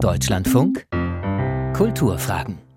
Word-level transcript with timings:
Deutschlandfunk? 0.00 0.86
Kulturfragen 1.74 2.67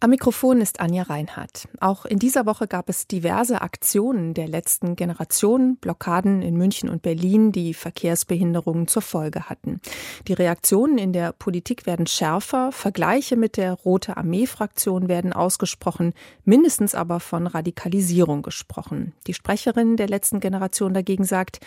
am 0.00 0.10
Mikrofon 0.10 0.60
ist 0.60 0.78
Anja 0.78 1.02
Reinhardt. 1.02 1.66
Auch 1.80 2.04
in 2.04 2.18
dieser 2.18 2.46
Woche 2.46 2.68
gab 2.68 2.88
es 2.88 3.08
diverse 3.08 3.62
Aktionen 3.62 4.32
der 4.32 4.46
letzten 4.46 4.94
Generation, 4.94 5.76
Blockaden 5.76 6.40
in 6.40 6.56
München 6.56 6.88
und 6.88 7.02
Berlin, 7.02 7.50
die 7.50 7.74
Verkehrsbehinderungen 7.74 8.86
zur 8.86 9.02
Folge 9.02 9.48
hatten. 9.48 9.80
Die 10.28 10.34
Reaktionen 10.34 10.98
in 10.98 11.12
der 11.12 11.32
Politik 11.32 11.86
werden 11.86 12.06
schärfer, 12.06 12.70
Vergleiche 12.70 13.36
mit 13.36 13.56
der 13.56 13.72
Rote 13.72 14.16
Armee-Fraktion 14.16 15.08
werden 15.08 15.32
ausgesprochen, 15.32 16.14
mindestens 16.44 16.94
aber 16.94 17.18
von 17.18 17.48
Radikalisierung 17.48 18.42
gesprochen. 18.42 19.14
Die 19.26 19.34
Sprecherin 19.34 19.96
der 19.96 20.08
letzten 20.08 20.38
Generation 20.38 20.94
dagegen 20.94 21.24
sagt, 21.24 21.58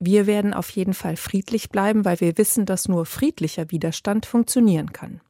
wir 0.00 0.26
werden 0.26 0.54
auf 0.54 0.70
jeden 0.70 0.94
Fall 0.94 1.16
friedlich 1.16 1.70
bleiben, 1.70 2.04
weil 2.04 2.20
wir 2.20 2.36
wissen, 2.36 2.66
dass 2.66 2.88
nur 2.88 3.06
friedlicher 3.06 3.70
Widerstand 3.70 4.26
funktionieren 4.26 4.92
kann. 4.92 5.20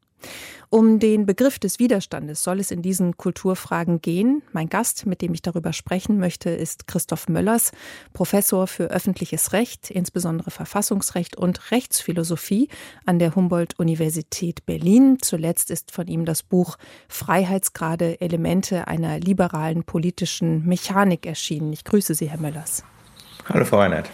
Um 0.68 0.98
den 0.98 1.26
Begriff 1.26 1.58
des 1.58 1.78
Widerstandes 1.78 2.42
soll 2.42 2.58
es 2.58 2.70
in 2.70 2.82
diesen 2.82 3.16
Kulturfragen 3.16 4.00
gehen. 4.00 4.42
Mein 4.52 4.68
Gast, 4.68 5.06
mit 5.06 5.22
dem 5.22 5.32
ich 5.32 5.42
darüber 5.42 5.72
sprechen 5.72 6.18
möchte, 6.18 6.50
ist 6.50 6.88
Christoph 6.88 7.28
Möllers, 7.28 7.70
Professor 8.12 8.66
für 8.66 8.90
öffentliches 8.90 9.52
Recht, 9.52 9.90
insbesondere 9.90 10.50
Verfassungsrecht 10.50 11.36
und 11.36 11.70
Rechtsphilosophie 11.70 12.68
an 13.04 13.18
der 13.18 13.34
Humboldt-Universität 13.36 14.66
Berlin. 14.66 15.18
Zuletzt 15.20 15.70
ist 15.70 15.92
von 15.92 16.08
ihm 16.08 16.24
das 16.24 16.42
Buch 16.42 16.76
Freiheitsgrade 17.08 18.20
Elemente 18.20 18.88
einer 18.88 19.20
liberalen 19.20 19.84
politischen 19.84 20.66
Mechanik 20.66 21.26
erschienen. 21.26 21.72
Ich 21.72 21.84
grüße 21.84 22.14
Sie, 22.14 22.28
Herr 22.28 22.40
Möllers. 22.40 22.82
Hallo, 23.48 23.64
Frau 23.64 23.78
Reinhardt. 23.78 24.10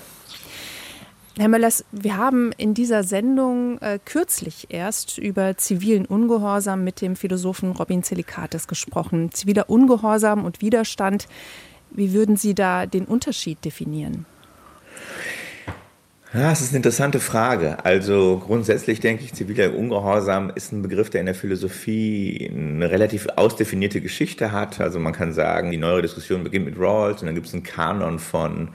Herr 1.39 1.49
Möllers, 1.49 1.87
wir 1.93 2.19
haben 2.19 2.53
in 2.59 2.75
dieser 2.75 3.05
Sendung 3.05 3.79
äh, 3.81 3.99
kürzlich 4.05 4.67
erst 4.69 5.17
über 5.17 5.57
zivilen 5.57 6.05
Ungehorsam 6.05 6.85
mit 6.85 7.01
dem 7.01 7.17
Philosophen 7.17 7.71
Robin 7.73 8.03
Zelikates 8.03 8.69
gesprochen. 8.69 9.33
Ziviler 9.33 9.71
Ungehorsam 9.71 10.45
und 10.45 10.61
Widerstand, 10.61 11.27
wie 11.91 12.13
würden 12.13 12.37
Sie 12.37 12.55
da 12.55 12.85
den 12.85 13.07
Unterschied 13.07 13.65
definieren? 13.65 14.27
Ja, 16.35 16.53
es 16.53 16.61
ist 16.61 16.71
eine 16.71 16.79
interessante 16.79 17.19
Frage. 17.19 17.83
Also 17.83 18.43
grundsätzlich 18.45 19.01
denke 19.01 19.25
ich, 19.25 19.33
ziviler 19.33 19.75
Ungehorsam 19.75 20.53
ist 20.55 20.73
ein 20.73 20.83
Begriff, 20.83 21.09
der 21.09 21.21
in 21.21 21.27
der 21.27 21.35
Philosophie 21.35 22.51
eine 22.55 22.91
relativ 22.91 23.27
ausdefinierte 23.37 24.03
Geschichte 24.03 24.53
hat. 24.53 24.83
Also 24.83 24.99
man 24.99 25.15
kann 25.15 25.33
sagen, 25.33 25.71
die 25.71 25.79
neuere 25.79 26.03
Diskussion 26.03 26.45
beginnt 26.45 26.67
mit 26.67 26.79
Rawls 26.79 27.23
und 27.23 27.27
dann 27.27 27.35
gibt 27.35 27.47
es 27.47 27.55
einen 27.55 27.63
Kanon 27.63 28.19
von 28.19 28.69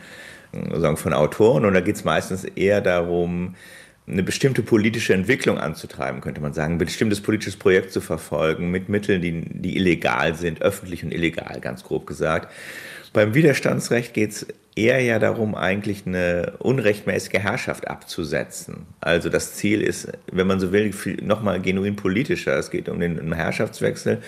sagen, 0.51 0.97
von 0.97 1.13
Autoren 1.13 1.65
und 1.65 1.73
da 1.73 1.81
geht 1.81 1.95
es 1.95 2.03
meistens 2.03 2.43
eher 2.43 2.81
darum, 2.81 3.55
eine 4.07 4.23
bestimmte 4.23 4.63
politische 4.63 5.13
Entwicklung 5.13 5.57
anzutreiben, 5.57 6.21
könnte 6.21 6.39
man 6.39 6.53
sagen, 6.53 6.75
ein 6.75 6.77
bestimmtes 6.77 7.21
politisches 7.21 7.57
Projekt 7.57 7.91
zu 7.91 7.99
verfolgen 7.99 8.71
mit 8.71 8.87
Mitteln, 8.87 9.21
die, 9.21 9.41
die 9.41 9.75
illegal 9.75 10.35
sind, 10.35 10.61
öffentlich 10.61 11.03
und 11.03 11.11
illegal, 11.11 11.59
ganz 11.59 11.83
grob 11.83 12.07
gesagt. 12.07 12.51
Beim 13.11 13.33
Widerstandsrecht 13.33 14.13
geht 14.13 14.31
es 14.31 14.47
eher 14.77 15.01
ja 15.01 15.17
darum, 15.17 15.55
eigentlich 15.55 16.05
eine 16.05 16.53
unrechtmäßige 16.59 17.39
Herrschaft 17.39 17.87
abzusetzen. 17.87 18.85
Also 19.01 19.29
das 19.29 19.55
Ziel 19.55 19.81
ist, 19.81 20.07
wenn 20.31 20.45
man 20.45 20.59
so 20.59 20.71
will, 20.71 20.93
nochmal 21.23 21.59
genuin 21.59 21.95
politischer. 21.95 22.57
Es 22.57 22.69
geht 22.69 22.87
um 22.87 22.99
den 22.99 23.33
Herrschaftswechsel 23.33 24.19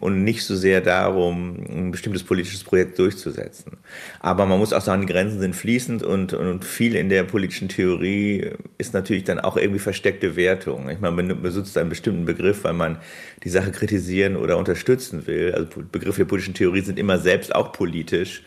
und 0.00 0.24
nicht 0.24 0.44
so 0.44 0.56
sehr 0.56 0.80
darum, 0.80 1.56
ein 1.68 1.90
bestimmtes 1.90 2.24
politisches 2.24 2.64
Projekt 2.64 2.98
durchzusetzen. 2.98 3.76
Aber 4.20 4.46
man 4.46 4.58
muss 4.58 4.72
auch 4.72 4.80
sagen, 4.80 5.02
die 5.02 5.12
Grenzen 5.12 5.38
sind 5.38 5.54
fließend 5.54 6.02
und, 6.02 6.32
und 6.32 6.64
viel 6.64 6.96
in 6.96 7.10
der 7.10 7.24
politischen 7.24 7.68
Theorie 7.68 8.52
ist 8.78 8.94
natürlich 8.94 9.24
dann 9.24 9.38
auch 9.38 9.58
irgendwie 9.58 9.80
versteckte 9.80 10.34
Wertung. 10.34 10.88
Ich 10.88 11.00
meine, 11.00 11.22
man 11.22 11.42
besitzt 11.42 11.76
einen 11.76 11.90
bestimmten 11.90 12.24
Begriff, 12.24 12.64
weil 12.64 12.72
man 12.72 12.98
die 13.44 13.50
Sache 13.50 13.70
kritisieren 13.70 14.36
oder 14.36 14.56
unterstützen 14.56 15.26
will. 15.26 15.52
Also 15.54 15.68
Begriffe 15.92 16.20
der 16.20 16.24
politischen 16.24 16.54
Theorie 16.54 16.80
sind 16.80 16.98
immer 16.98 17.18
selbst 17.18 17.54
auch 17.54 17.72
politisch. 17.72 18.42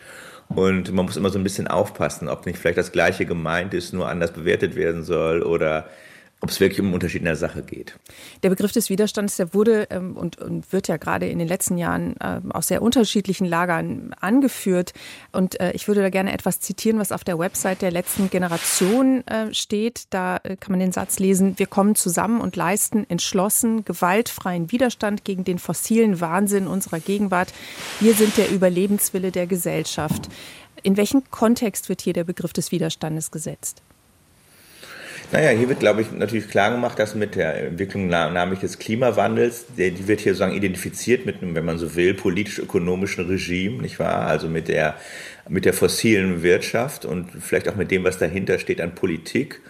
Und 0.48 0.92
man 0.92 1.06
muss 1.06 1.16
immer 1.16 1.30
so 1.30 1.38
ein 1.38 1.44
bisschen 1.44 1.68
aufpassen, 1.68 2.28
ob 2.28 2.46
nicht 2.46 2.58
vielleicht 2.58 2.78
das 2.78 2.92
Gleiche 2.92 3.26
gemeint 3.26 3.74
ist, 3.74 3.92
nur 3.92 4.08
anders 4.08 4.32
bewertet 4.32 4.76
werden 4.76 5.02
soll 5.02 5.42
oder 5.42 5.88
ob 6.44 6.50
es 6.50 6.60
wirklich 6.60 6.78
um 6.78 6.86
einen 6.86 6.94
Unterschied 6.94 7.20
in 7.20 7.24
der 7.24 7.36
Sache 7.36 7.62
geht. 7.62 7.98
Der 8.42 8.50
Begriff 8.50 8.70
des 8.70 8.90
Widerstands, 8.90 9.36
der 9.36 9.54
wurde 9.54 9.88
ähm, 9.90 10.14
und, 10.14 10.36
und, 10.38 10.72
wird 10.72 10.88
ja 10.88 10.98
gerade 10.98 11.26
in 11.26 11.38
den 11.38 11.48
letzten 11.48 11.78
Jahren 11.78 12.16
äh, 12.20 12.40
aus 12.50 12.68
sehr 12.68 12.82
unterschiedlichen 12.82 13.46
Lagern 13.46 14.14
angeführt. 14.20 14.92
Und 15.32 15.58
äh, 15.58 15.72
ich 15.72 15.88
würde 15.88 16.02
da 16.02 16.10
gerne 16.10 16.34
etwas 16.34 16.60
zitieren, 16.60 16.98
was 16.98 17.12
auf 17.12 17.24
der 17.24 17.38
Website 17.38 17.80
der 17.80 17.90
letzten 17.90 18.28
Generation 18.28 19.26
äh, 19.26 19.54
steht. 19.54 20.04
Da 20.10 20.36
äh, 20.42 20.56
kann 20.56 20.72
man 20.72 20.80
den 20.80 20.92
Satz 20.92 21.18
lesen, 21.18 21.58
wir 21.58 21.66
kommen 21.66 21.94
zusammen 21.94 22.42
und 22.42 22.56
leisten 22.56 23.08
entschlossen, 23.08 23.86
gewaltfreien 23.86 24.70
Widerstand 24.70 25.24
gegen 25.24 25.44
den 25.44 25.58
fossilen 25.58 26.20
Wahnsinn 26.20 26.66
unserer 26.66 27.00
Gegenwart. 27.00 27.54
Wir 28.00 28.12
sind 28.12 28.36
der 28.36 28.50
Überlebenswille 28.50 29.32
der 29.32 29.46
Gesellschaft. 29.46 30.28
In 30.82 30.98
welchen 30.98 31.24
Kontext 31.30 31.88
wird 31.88 32.02
hier 32.02 32.12
der 32.12 32.24
Begriff 32.24 32.52
des 32.52 32.70
Widerstandes 32.70 33.30
gesetzt? 33.30 33.82
Naja, 35.34 35.50
hier 35.50 35.68
wird, 35.68 35.80
glaube 35.80 36.00
ich, 36.00 36.12
natürlich 36.12 36.48
klar 36.48 36.70
gemacht, 36.70 36.96
dass 36.96 37.16
mit 37.16 37.34
der 37.34 37.66
Entwicklung 37.66 38.06
namentlich 38.06 38.60
des 38.60 38.78
Klimawandels, 38.78 39.66
der, 39.76 39.90
die 39.90 40.06
wird 40.06 40.20
hier 40.20 40.32
sozusagen 40.32 40.54
identifiziert 40.54 41.26
mit 41.26 41.42
einem, 41.42 41.56
wenn 41.56 41.64
man 41.64 41.76
so 41.76 41.96
will, 41.96 42.14
politisch-ökonomischen 42.14 43.26
Regime, 43.26 43.82
nicht 43.82 43.98
wahr? 43.98 44.28
Also 44.28 44.46
mit 44.46 44.68
der, 44.68 44.94
mit 45.48 45.64
der 45.64 45.72
fossilen 45.72 46.44
Wirtschaft 46.44 47.04
und 47.04 47.30
vielleicht 47.40 47.68
auch 47.68 47.74
mit 47.74 47.90
dem, 47.90 48.04
was 48.04 48.16
dahinter 48.16 48.60
steht 48.60 48.80
an 48.80 48.94
Politik. 48.94 49.60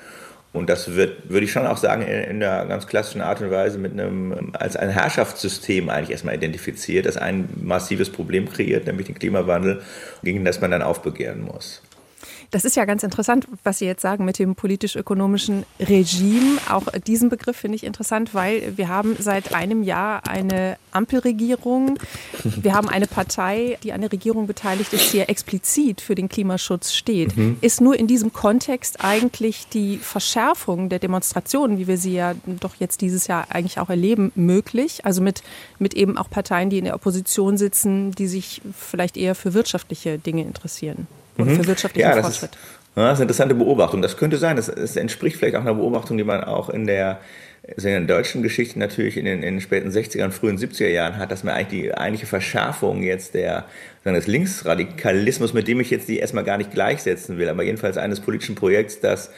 Und 0.53 0.69
das 0.69 0.97
wird, 0.97 1.31
würde 1.31 1.47
ich 1.47 1.53
schon 1.53 1.67
auch 1.67 1.79
sagen, 1.79 2.03
in, 2.03 2.09
in 2.09 2.43
einer 2.43 2.67
ganz 2.67 2.87
klassischen 2.87 3.23
Art 3.23 3.41
und 3.41 3.51
Weise 3.51 3.79
mit 3.79 3.93
einem, 3.93 4.53
als 4.53 4.77
ein 4.77 4.91
Herrschaftssystem 4.91 5.89
eigentlich 5.89 6.11
erstmal 6.11 6.35
identifiziert, 6.35 7.07
das 7.07 7.17
ein 7.17 7.49
massives 7.57 8.11
Problem 8.11 8.53
kreiert, 8.53 8.87
nämlich 8.87 9.07
den 9.07 9.15
Klimawandel, 9.15 9.81
gegen 10.23 10.45
das 10.45 10.61
man 10.61 10.73
dann 10.73 10.83
aufbegehren 10.83 11.41
muss. 11.41 11.81
Das 12.51 12.65
ist 12.65 12.77
ja 12.77 12.85
ganz 12.85 13.03
interessant, 13.03 13.47
was 13.63 13.79
Sie 13.79 13.87
jetzt 13.87 14.03
sagen 14.03 14.25
mit 14.25 14.39
dem 14.39 14.55
politisch-ökonomischen 14.55 15.65
Regime. 15.81 16.59
Auch 16.71 16.87
diesen 17.07 17.29
Begriff 17.29 17.57
finde 17.57 17.77
ich 17.77 17.85
interessant, 17.85 18.35
weil 18.35 18.77
wir 18.77 18.89
haben 18.89 19.17
seit 19.19 19.55
einem 19.55 19.83
Jahr 19.83 20.27
eine 20.29 20.77
Ampelregierung. 20.93 21.99
Wir 22.43 22.75
haben 22.75 22.89
eine 22.89 23.07
Partei, 23.07 23.79
die 23.83 23.93
an 23.93 24.01
der 24.01 24.13
Regierung 24.13 24.47
beteiligt 24.47 24.93
ist, 24.93 25.13
die 25.13 25.19
ja 25.19 25.25
explizit 25.25 26.01
für 26.01 26.15
den 26.15 26.29
Klimaschutz 26.29 26.93
steht. 26.93 27.37
Mhm. 27.37 27.59
Ist 27.61 27.81
nur 27.81 27.99
in 27.99 28.07
diesem 28.07 28.33
Kontext 28.33 29.05
eigentlich 29.05 29.67
die 29.69 29.99
Verschärfung 29.99 30.89
der 30.89 30.99
Demonstrationen, 30.99 31.79
wie 31.79 31.87
wir 31.87 31.99
sie 31.99 32.15
ja 32.15 32.35
doch 32.61 32.77
jetzt 32.79 33.01
dieses 33.01 33.27
Jahr 33.27 33.47
eigentlich 33.51 33.79
auch 33.81 33.91
erleben, 33.91 34.33
möglich? 34.35 35.05
Also 35.05 35.23
mit, 35.23 35.43
mit 35.79 35.95
eben 35.95 36.17
auch 36.17 36.31
Parteien, 36.31 36.71
die 36.71 36.79
in 36.79 36.85
der 36.85 36.95
Opposition 36.95 37.59
sitzen, 37.59 38.13
die 38.13 38.29
sich 38.29 38.63
vielleicht 38.79 39.17
eher 39.17 39.35
für 39.35 39.55
wirtschaftliche 39.55 40.19
Dinge 40.19 40.43
interessieren 40.43 41.07
und 41.37 41.49
mhm. 41.49 41.57
für 41.57 41.67
wirtschaftlichen 41.67 42.09
ja, 42.09 42.23
Fortschritt. 42.23 42.53
Ist, 42.53 42.59
ja, 42.97 43.03
das 43.03 43.15
ist 43.15 43.19
eine 43.19 43.23
interessante 43.25 43.55
Beobachtung. 43.55 44.03
Das 44.03 44.17
könnte 44.17 44.37
sein. 44.37 44.57
Das, 44.57 44.67
das 44.67 44.97
entspricht 44.97 45.37
vielleicht 45.37 45.57
auch 45.57 45.63
einer 45.63 45.75
Beobachtung, 45.75 46.17
die 46.17 46.25
man 46.25 46.45
auch 46.45 46.71
in 46.71 46.87
der, 46.87 47.21
in 47.63 47.83
der 47.83 48.01
deutschen 48.03 48.43
Geschichte 48.43 48.79
natürlich 48.79 49.17
in 49.17 49.25
den, 49.25 49.43
in 49.43 49.55
den 49.55 49.61
späten 49.61 49.91
60er 49.91 50.25
und 50.25 50.33
frühen 50.33 50.59
70er 50.59 50.89
Jahren 50.89 51.17
hat, 51.19 51.33
dass 51.33 51.43
man 51.43 51.55
eigentlich 51.55 51.83
die 51.83 51.95
eigentliche 51.95 52.27
Verschärfung 52.27 53.03
jetzt 53.03 53.35
der, 53.35 53.65
des 54.05 54.27
Linksradikalismus, 54.27 55.55
mit 55.55 55.67
dem 55.67 55.81
ich 55.81 55.91
jetzt 55.91 56.09
die 56.09 56.19
erstmal 56.19 56.45
gar 56.45 56.59
nicht 56.59 56.71
gleichsetzen 56.71 57.39
will, 57.39 57.49
aber 57.49 57.65
jedenfalls 57.65 57.97
eines 57.97 58.21
politischen 58.21 58.55
Projekts, 58.55 59.01
das 59.01 59.31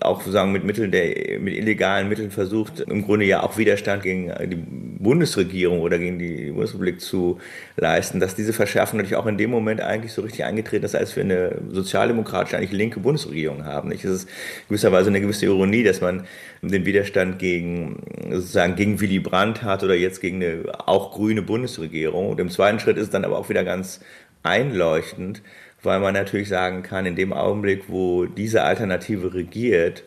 auch 0.00 0.20
sozusagen 0.20 0.52
mit 0.52 0.64
Mitteln 0.64 0.90
der, 0.90 1.38
mit 1.40 1.54
illegalen 1.54 2.08
Mitteln 2.08 2.30
versucht, 2.30 2.80
im 2.80 3.04
Grunde 3.04 3.26
ja 3.26 3.42
auch 3.42 3.58
Widerstand 3.58 4.02
gegen 4.02 4.32
die 4.48 4.56
Bundesregierung 4.56 5.80
oder 5.80 5.98
gegen 5.98 6.18
die 6.18 6.50
Bundesrepublik 6.52 7.00
zu 7.00 7.38
leisten, 7.76 8.20
dass 8.20 8.34
diese 8.34 8.52
Verschärfung 8.52 8.98
natürlich 8.98 9.16
auch 9.16 9.26
in 9.26 9.38
dem 9.38 9.50
Moment 9.50 9.80
eigentlich 9.80 10.12
so 10.12 10.22
richtig 10.22 10.44
eingetreten 10.44 10.84
ist, 10.84 10.94
als 10.94 11.16
wir 11.16 11.24
eine 11.24 11.58
sozialdemokratische, 11.70 12.56
eigentlich 12.56 12.72
linke 12.72 13.00
Bundesregierung 13.00 13.64
haben. 13.64 13.88
Nicht? 13.88 14.04
Es 14.04 14.22
ist 14.22 14.28
gewisserweise 14.68 15.08
eine 15.08 15.20
gewisse 15.20 15.46
Ironie, 15.46 15.82
dass 15.82 16.00
man 16.00 16.24
den 16.62 16.84
Widerstand 16.84 17.38
gegen, 17.38 18.02
sozusagen 18.30 18.76
gegen 18.76 19.00
Willy 19.00 19.18
Brandt 19.18 19.62
hat 19.62 19.82
oder 19.82 19.94
jetzt 19.94 20.20
gegen 20.20 20.42
eine 20.42 20.62
auch 20.86 21.12
grüne 21.12 21.42
Bundesregierung. 21.42 22.30
Und 22.30 22.40
im 22.40 22.50
zweiten 22.50 22.78
Schritt 22.78 22.96
ist 22.96 23.04
es 23.04 23.10
dann 23.10 23.24
aber 23.24 23.38
auch 23.38 23.48
wieder 23.48 23.64
ganz 23.64 24.00
einleuchtend, 24.42 25.42
weil 25.82 26.00
man 26.00 26.14
natürlich 26.14 26.48
sagen 26.48 26.82
kann, 26.82 27.06
in 27.06 27.16
dem 27.16 27.32
Augenblick, 27.32 27.84
wo 27.88 28.26
diese 28.26 28.62
Alternative 28.62 29.34
regiert, 29.34 30.02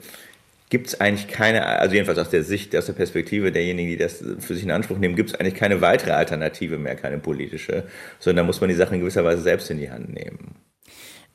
gibt 0.70 0.88
es 0.88 1.02
eigentlich 1.02 1.28
keine, 1.28 1.66
also 1.66 1.94
jedenfalls 1.94 2.18
aus 2.18 2.30
der 2.30 2.44
Sicht, 2.44 2.76
aus 2.76 2.86
der 2.86 2.94
Perspektive 2.94 3.52
derjenigen, 3.52 3.90
die 3.90 3.98
das 3.98 4.24
für 4.40 4.56
sich 4.56 4.64
in 4.64 4.72
Anspruch 4.72 4.98
nehmen, 4.98 5.16
gibt 5.16 5.30
es 5.30 5.36
eigentlich 5.36 5.56
keine 5.56 5.82
weitere 5.82 6.12
Alternative 6.12 6.78
mehr, 6.78 6.96
keine 6.96 7.18
politische, 7.18 7.84
sondern 8.20 8.46
da 8.46 8.48
muss 8.48 8.62
man 8.62 8.70
die 8.70 8.76
Sache 8.76 8.96
in 8.96 9.02
gewisser 9.02 9.26
Weise 9.26 9.42
selbst 9.42 9.70
in 9.70 9.80
die 9.80 9.92
Hand 9.92 10.14
nehmen. 10.14 10.56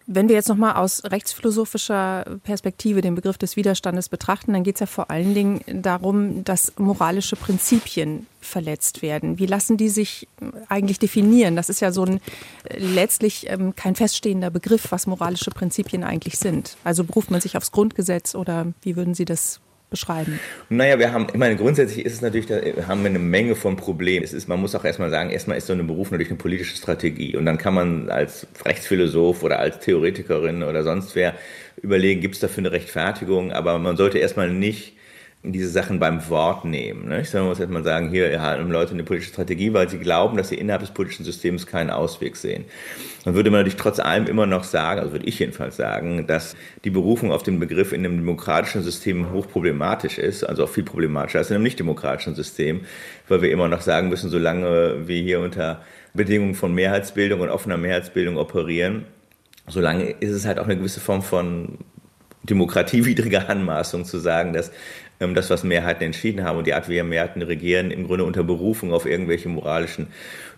Wenn 0.08 0.28
wir 0.28 0.36
jetzt 0.36 0.48
nochmal 0.48 0.74
aus 0.74 1.02
rechtsphilosophischer 1.04 2.38
Perspektive 2.44 3.00
den 3.00 3.16
Begriff 3.16 3.38
des 3.38 3.56
Widerstandes 3.56 4.08
betrachten, 4.08 4.52
dann 4.52 4.62
geht 4.62 4.76
es 4.76 4.80
ja 4.80 4.86
vor 4.86 5.10
allen 5.10 5.34
Dingen 5.34 5.62
darum, 5.82 6.44
dass 6.44 6.72
moralische 6.78 7.34
Prinzipien 7.34 8.26
verletzt 8.40 9.02
werden. 9.02 9.40
Wie 9.40 9.46
lassen 9.46 9.76
die 9.76 9.88
sich 9.88 10.28
eigentlich 10.68 11.00
definieren? 11.00 11.56
Das 11.56 11.68
ist 11.68 11.80
ja 11.80 11.90
so 11.90 12.04
ein 12.04 12.20
letztlich 12.76 13.50
ähm, 13.50 13.74
kein 13.74 13.96
feststehender 13.96 14.50
Begriff, 14.50 14.92
was 14.92 15.08
moralische 15.08 15.50
Prinzipien 15.50 16.04
eigentlich 16.04 16.38
sind. 16.38 16.76
Also 16.84 17.02
beruft 17.02 17.32
man 17.32 17.40
sich 17.40 17.56
aufs 17.56 17.72
Grundgesetz 17.72 18.36
oder 18.36 18.72
wie 18.82 18.94
würden 18.94 19.14
Sie 19.14 19.24
das 19.24 19.60
beschreiben? 19.90 20.40
Naja, 20.68 20.98
wir 20.98 21.12
haben, 21.12 21.26
ich 21.32 21.38
meine, 21.38 21.56
grundsätzlich 21.56 22.04
ist 22.04 22.14
es 22.14 22.20
natürlich, 22.20 22.46
da 22.46 22.56
haben 22.88 23.02
wir 23.02 23.10
eine 23.10 23.18
Menge 23.18 23.54
von 23.54 23.76
Problemen. 23.76 24.24
Es 24.24 24.32
ist, 24.32 24.48
man 24.48 24.60
muss 24.60 24.74
auch 24.74 24.84
erstmal 24.84 25.10
sagen, 25.10 25.30
erstmal 25.30 25.56
ist 25.56 25.66
so 25.66 25.72
eine 25.72 25.84
Beruf 25.84 26.10
natürlich 26.10 26.30
eine 26.30 26.38
politische 26.38 26.76
Strategie. 26.76 27.36
Und 27.36 27.46
dann 27.46 27.58
kann 27.58 27.74
man 27.74 28.10
als 28.10 28.46
Rechtsphilosoph 28.64 29.42
oder 29.42 29.58
als 29.58 29.78
Theoretikerin 29.80 30.62
oder 30.62 30.82
sonst 30.82 31.14
wer 31.14 31.34
überlegen, 31.80 32.20
gibt 32.20 32.34
es 32.34 32.40
dafür 32.40 32.62
eine 32.62 32.72
Rechtfertigung? 32.72 33.52
Aber 33.52 33.78
man 33.78 33.96
sollte 33.96 34.18
erstmal 34.18 34.50
nicht 34.50 34.95
diese 35.52 35.68
Sachen 35.68 35.98
beim 35.98 36.28
Wort 36.28 36.64
nehmen. 36.64 37.08
Ne? 37.08 37.20
Ich 37.20 37.30
sage, 37.30 37.42
man 37.42 37.50
muss 37.50 37.60
erstmal 37.60 37.84
sagen, 37.84 38.10
hier 38.10 38.40
haben 38.40 38.70
Leute 38.70 38.92
eine 38.92 39.04
politische 39.04 39.32
Strategie, 39.32 39.72
weil 39.72 39.88
sie 39.88 39.98
glauben, 39.98 40.36
dass 40.36 40.48
sie 40.48 40.56
innerhalb 40.56 40.82
des 40.82 40.90
politischen 40.90 41.24
Systems 41.24 41.66
keinen 41.66 41.90
Ausweg 41.90 42.36
sehen. 42.36 42.64
Dann 43.24 43.34
würde 43.34 43.50
man 43.50 43.60
natürlich 43.60 43.76
trotz 43.76 43.98
allem 43.98 44.26
immer 44.26 44.46
noch 44.46 44.64
sagen, 44.64 45.00
also 45.00 45.12
würde 45.12 45.26
ich 45.26 45.38
jedenfalls 45.38 45.76
sagen, 45.76 46.26
dass 46.26 46.56
die 46.84 46.90
Berufung 46.90 47.32
auf 47.32 47.42
den 47.42 47.58
Begriff 47.58 47.92
in 47.92 48.04
einem 48.04 48.18
demokratischen 48.18 48.82
System 48.82 49.32
hochproblematisch 49.32 50.18
ist, 50.18 50.44
also 50.44 50.64
auch 50.64 50.68
viel 50.68 50.84
problematischer 50.84 51.38
als 51.38 51.50
in 51.50 51.56
einem 51.56 51.64
nicht-demokratischen 51.64 52.34
System, 52.34 52.82
weil 53.28 53.42
wir 53.42 53.50
immer 53.50 53.68
noch 53.68 53.80
sagen 53.80 54.08
müssen, 54.08 54.30
solange 54.30 55.08
wir 55.08 55.20
hier 55.20 55.40
unter 55.40 55.82
Bedingungen 56.14 56.54
von 56.54 56.74
Mehrheitsbildung 56.74 57.40
und 57.40 57.50
offener 57.50 57.76
Mehrheitsbildung 57.76 58.36
operieren, 58.36 59.04
solange 59.68 60.10
ist 60.20 60.32
es 60.32 60.46
halt 60.46 60.58
auch 60.58 60.64
eine 60.64 60.76
gewisse 60.76 61.00
Form 61.00 61.22
von 61.22 61.78
demokratiewidriger 62.46 63.48
Anmaßung 63.50 64.04
zu 64.04 64.18
sagen, 64.18 64.52
dass 64.52 64.70
das, 65.18 65.50
was 65.50 65.64
Mehrheiten 65.64 66.04
entschieden 66.04 66.44
haben 66.44 66.58
und 66.58 66.66
die 66.66 66.74
Art, 66.74 66.88
wie 66.88 67.02
Mehrheiten 67.02 67.42
regieren, 67.42 67.90
im 67.90 68.06
Grunde 68.06 68.24
unter 68.24 68.44
Berufung 68.44 68.92
auf 68.92 69.06
irgendwelche 69.06 69.48
moralischen 69.48 70.08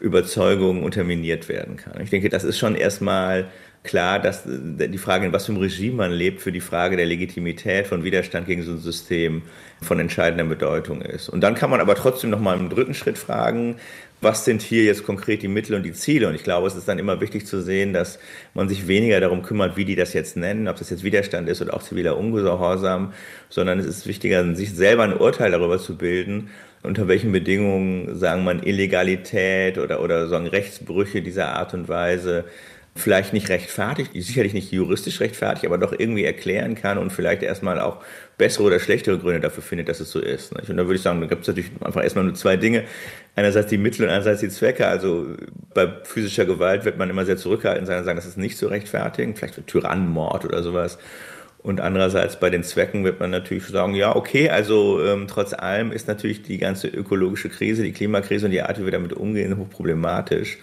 Überzeugungen 0.01 0.83
unterminiert 0.83 1.49
werden 1.49 1.77
kann. 1.77 2.01
Ich 2.01 2.11
denke, 2.11 2.29
das 2.29 2.45
ist 2.45 2.59
schon 2.59 2.75
erstmal 2.75 3.47
klar, 3.85 4.19
dass 4.19 4.47
äh, 4.47 4.89
die 4.89 4.99
Frage, 4.99 5.27
in 5.27 5.33
was 5.33 5.47
für 5.47 5.53
einem 5.53 5.61
Regime 5.61 5.97
man 5.97 6.13
lebt, 6.13 6.41
für 6.41 6.53
die 6.53 6.61
Frage 6.61 6.97
der 6.97 7.07
Legitimität 7.07 7.87
von 7.87 8.05
Widerstand 8.05 8.47
gegen 8.47 8.63
so 8.63 8.73
ein 8.73 8.79
System 8.79 9.43
von 9.81 10.01
entscheidender 10.01 10.45
Bedeutung 10.45 11.03
ist. 11.03 11.29
Und 11.29 11.41
dann 11.41 11.55
kann 11.55 11.71
man 11.71 11.81
aber 11.81 11.95
trotzdem 11.95 12.31
noch 12.31 12.41
mal 12.41 12.59
im 12.59 12.69
dritten 12.69 12.95
Schritt 12.95 13.19
fragen, 13.19 13.77
was 14.21 14.45
sind 14.45 14.63
hier 14.63 14.85
jetzt 14.85 15.05
konkret 15.05 15.43
die 15.43 15.49
Mittel 15.49 15.75
und 15.75 15.85
die 15.85 15.93
Ziele? 15.93 16.29
Und 16.29 16.35
ich 16.35 16.43
glaube, 16.43 16.67
es 16.67 16.75
ist 16.75 16.89
dann 16.89 16.99
immer 16.99 17.21
wichtig 17.21 17.47
zu 17.47 17.63
sehen, 17.63 17.93
dass 17.93 18.19
man 18.55 18.69
sich 18.69 18.89
weniger 18.89 19.21
darum 19.21 19.43
kümmert, 19.43 19.77
wie 19.77 19.85
die 19.85 19.97
das 19.97 20.13
jetzt 20.13 20.37
nennen, 20.37 20.69
ob 20.69 20.77
das 20.77 20.91
jetzt 20.91 21.05
Widerstand 21.05 21.49
ist 21.49 21.63
oder 21.63 21.75
auch 21.75 21.83
ziviler 21.83 22.17
Ungehorsam, 22.17 23.13
sondern 23.49 23.79
es 23.79 23.87
ist 23.87 24.07
wichtiger, 24.07 24.55
sich 24.55 24.75
selber 24.75 25.05
ein 25.05 25.17
Urteil 25.17 25.53
darüber 25.53 25.79
zu 25.79 25.97
bilden, 25.97 26.51
unter 26.83 27.09
welchen 27.09 27.33
Bedingungen, 27.33 28.19
sagen 28.19 28.45
man, 28.45 28.63
Illegalität 28.63 29.79
oder, 29.79 30.01
oder 30.01 30.29
sagen 30.29 30.47
Rechtsbrüche 30.47 31.23
dieser 31.23 31.51
Art 31.51 31.75
und 31.75 31.89
Weise 31.89 32.45
vielleicht 32.99 33.33
nicht 33.33 33.49
rechtfertigt, 33.49 34.11
sicherlich 34.15 34.55
nicht 34.55 34.73
juristisch 34.73 35.21
rechtfertigt, 35.21 35.67
aber 35.67 35.79
doch 35.79 35.93
irgendwie 35.97 36.25
erklären 36.25 36.75
kann 36.75 36.99
und 36.99 37.11
vielleicht 37.13 37.43
erstmal 37.43 37.81
auch 37.81 38.03
bessere 38.37 38.65
oder 38.65 38.81
schlechtere 38.81 39.19
Gründe 39.19 39.41
dafür 39.41 39.63
findet, 39.63 39.89
dass 39.89 40.01
es 40.01 40.11
so 40.11 40.21
ist. 40.21 40.53
Und 40.53 40.77
da 40.77 40.85
würde 40.85 40.95
ich 40.95 41.03
sagen, 41.03 41.21
da 41.21 41.27
gibt 41.27 41.43
es 41.43 41.49
natürlich 41.49 41.71
einfach 41.81 42.03
erstmal 42.03 42.25
nur 42.25 42.35
zwei 42.35 42.57
Dinge. 42.57 42.85
Einerseits 43.37 43.69
die 43.69 43.79
Mittel 43.79 44.05
und 44.05 44.11
einerseits 44.11 44.41
die 44.41 44.49
Zwecke. 44.49 44.87
Also 44.87 45.27
bei 45.75 45.89
physischer 46.05 46.45
Gewalt 46.45 46.85
wird 46.85 46.99
man 46.99 47.11
immer 47.11 47.25
sehr 47.25 47.37
zurückhaltend 47.37 47.87
sein 47.87 47.99
und 47.99 48.05
sagen, 48.05 48.17
das 48.17 48.27
ist 48.27 48.39
nicht 48.39 48.59
zu 48.59 48.67
rechtfertigen, 48.67 49.37
vielleicht 49.37 49.55
für 49.55 49.67
Tyrannenmord 49.67 50.45
oder 50.45 50.63
sowas. 50.63 50.99
Und 51.59 51.81
andererseits 51.81 52.39
bei 52.39 52.51
den 52.51 52.63
Zwecken 52.63 53.05
wird 53.05 53.19
man 53.19 53.31
natürlich 53.31 53.67
sagen, 53.67 53.95
ja, 53.95 54.15
okay, 54.15 54.49
also 54.49 55.05
ähm, 55.05 55.27
trotz 55.29 55.53
allem 55.53 55.91
ist 55.91 56.07
natürlich 56.07 56.43
die 56.43 56.59
ganze 56.59 56.87
ökologische 56.87 57.49
Krise, 57.49 57.83
die 57.83 57.93
Klimakrise 57.93 58.47
und 58.47 58.53
die 58.53 58.63
Art, 58.63 58.79
wie 58.79 58.85
wir 58.85 58.93
damit 58.93 59.13
umgehen, 59.13 59.57
hochproblematisch. 59.57 60.59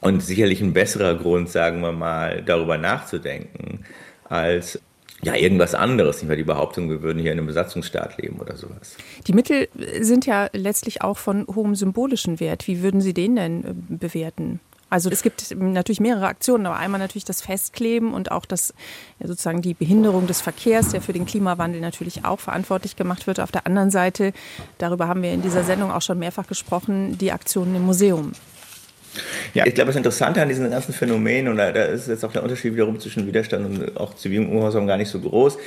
Und 0.00 0.22
sicherlich 0.22 0.60
ein 0.62 0.72
besserer 0.72 1.14
Grund, 1.14 1.50
sagen 1.50 1.82
wir 1.82 1.92
mal, 1.92 2.42
darüber 2.42 2.78
nachzudenken, 2.78 3.84
als 4.24 4.80
ja, 5.22 5.34
irgendwas 5.34 5.74
anderes, 5.74 6.16
nicht 6.16 6.28
mehr 6.28 6.36
die 6.36 6.44
Behauptung, 6.44 6.88
wir 6.88 7.02
würden 7.02 7.18
hier 7.18 7.32
in 7.32 7.38
einem 7.38 7.46
Besatzungsstaat 7.46 8.16
leben 8.18 8.40
oder 8.40 8.56
sowas. 8.56 8.96
Die 9.26 9.34
Mittel 9.34 9.68
sind 10.00 10.24
ja 10.24 10.48
letztlich 10.52 11.02
auch 11.02 11.18
von 11.18 11.46
hohem 11.46 11.74
symbolischen 11.74 12.40
Wert. 12.40 12.66
Wie 12.66 12.82
würden 12.82 13.02
Sie 13.02 13.12
den 13.12 13.36
denn 13.36 13.64
äh, 13.64 13.74
bewerten? 13.74 14.60
Also 14.88 15.08
es 15.08 15.22
gibt 15.22 15.54
natürlich 15.56 16.00
mehrere 16.00 16.26
Aktionen, 16.26 16.66
aber 16.66 16.76
einmal 16.76 16.98
natürlich 16.98 17.24
das 17.24 17.42
Festkleben 17.42 18.12
und 18.12 18.32
auch 18.32 18.44
das 18.44 18.74
ja, 19.20 19.28
sozusagen 19.28 19.62
die 19.62 19.74
Behinderung 19.74 20.26
des 20.26 20.40
Verkehrs, 20.40 20.88
der 20.88 21.00
für 21.00 21.12
den 21.12 21.26
Klimawandel 21.26 21.80
natürlich 21.80 22.24
auch 22.24 22.40
verantwortlich 22.40 22.96
gemacht 22.96 23.28
wird. 23.28 23.38
Auf 23.38 23.52
der 23.52 23.66
anderen 23.66 23.92
Seite, 23.92 24.32
darüber 24.78 25.06
haben 25.06 25.22
wir 25.22 25.32
in 25.32 25.42
dieser 25.42 25.62
Sendung 25.62 25.92
auch 25.92 26.02
schon 26.02 26.18
mehrfach 26.18 26.48
gesprochen, 26.48 27.16
die 27.18 27.30
Aktionen 27.30 27.76
im 27.76 27.82
Museum. 27.86 28.32
Ja, 29.54 29.66
ich 29.66 29.74
glaube, 29.74 29.88
das 29.88 29.96
Interessante 29.96 30.40
an 30.40 30.48
diesen 30.48 30.70
ganzen 30.70 30.92
Phänomenen, 30.92 31.48
und 31.48 31.56
da, 31.56 31.68
ist 31.68 32.08
jetzt 32.08 32.24
auch 32.24 32.32
der 32.32 32.42
Unterschied 32.42 32.74
wiederum 32.74 33.00
zwischen 33.00 33.26
Widerstand 33.26 33.66
und 33.66 33.96
auch 33.96 34.14
zivilem 34.14 34.48
Ungehorsam 34.48 34.86
gar 34.86 34.96
nicht 34.96 35.08
so 35.08 35.20
groß, 35.20 35.58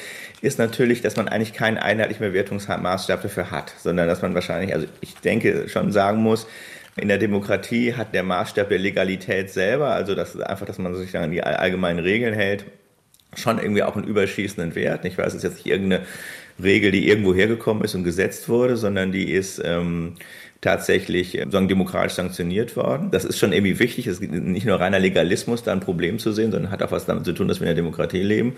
ist 0.42 0.60
natürlich, 0.60 1.02
dass 1.02 1.16
man 1.16 1.28
eigentlich 1.28 1.54
keinen 1.54 1.78
einheitlichen 1.78 2.26
Bewertungsmaßstab 2.26 3.22
dafür 3.22 3.52
hat, 3.52 3.74
sondern 3.78 4.08
dass 4.08 4.22
man 4.22 4.34
wahrscheinlich, 4.34 4.74
also 4.74 4.88
ich 5.02 5.16
denke, 5.16 5.68
schon 5.68 5.92
sagen 5.92 6.22
muss, 6.22 6.48
in 6.96 7.08
der 7.08 7.18
Demokratie 7.18 7.94
hat 7.94 8.14
der 8.14 8.24
Maßstab 8.24 8.70
der 8.70 8.80
Legalität 8.80 9.50
selber, 9.50 9.90
also 9.90 10.16
das 10.16 10.36
ist 10.36 10.42
einfach, 10.42 10.66
dass 10.66 10.78
man 10.78 10.96
sich 10.96 11.18
an 11.18 11.32
die 11.32 11.44
allgemeinen 11.44 12.00
Regeln 12.00 12.34
hält, 12.34 12.66
schon 13.36 13.58
irgendwie 13.58 13.84
auch 13.84 13.96
einen 13.96 14.06
überschießenden 14.06 14.76
Wert. 14.76 15.06
Ich 15.06 15.18
weiß, 15.18 15.30
es 15.30 15.36
ist 15.36 15.44
jetzt 15.44 15.56
nicht 15.56 15.66
irgendeine 15.66 16.06
Regel, 16.62 16.92
die 16.92 17.08
irgendwo 17.08 17.34
hergekommen 17.34 17.84
ist 17.84 17.96
und 17.96 18.04
gesetzt 18.04 18.48
wurde, 18.48 18.78
sondern 18.78 19.12
die 19.12 19.32
ist 19.32 19.62
ähm, 19.64 20.16
tatsächlich 20.64 21.38
äh, 21.38 21.46
sagen, 21.50 21.68
demokratisch 21.68 22.14
sanktioniert 22.14 22.76
worden. 22.76 23.12
Das 23.12 23.26
ist 23.26 23.38
schon 23.38 23.54
irgendwie 23.54 23.80
wichtig. 23.80 24.08
Es 24.08 24.20
ist 24.20 24.32
nicht 24.32 24.66
nur 24.66 24.80
reiner 24.80 25.00
Legalismus, 25.00 25.64
da 25.64 25.72
ein 25.72 25.80
Problem 25.80 26.18
zu 26.20 26.32
sehen, 26.32 26.52
sondern 26.52 26.72
hat 26.72 26.82
auch 26.82 26.92
was 26.92 27.06
damit 27.06 27.26
zu 27.26 27.34
tun, 27.34 27.48
dass 27.48 27.60
wir 27.60 27.66
in 27.66 27.76
der 27.76 27.84
Demokratie 27.84 28.24
leben. 28.24 28.56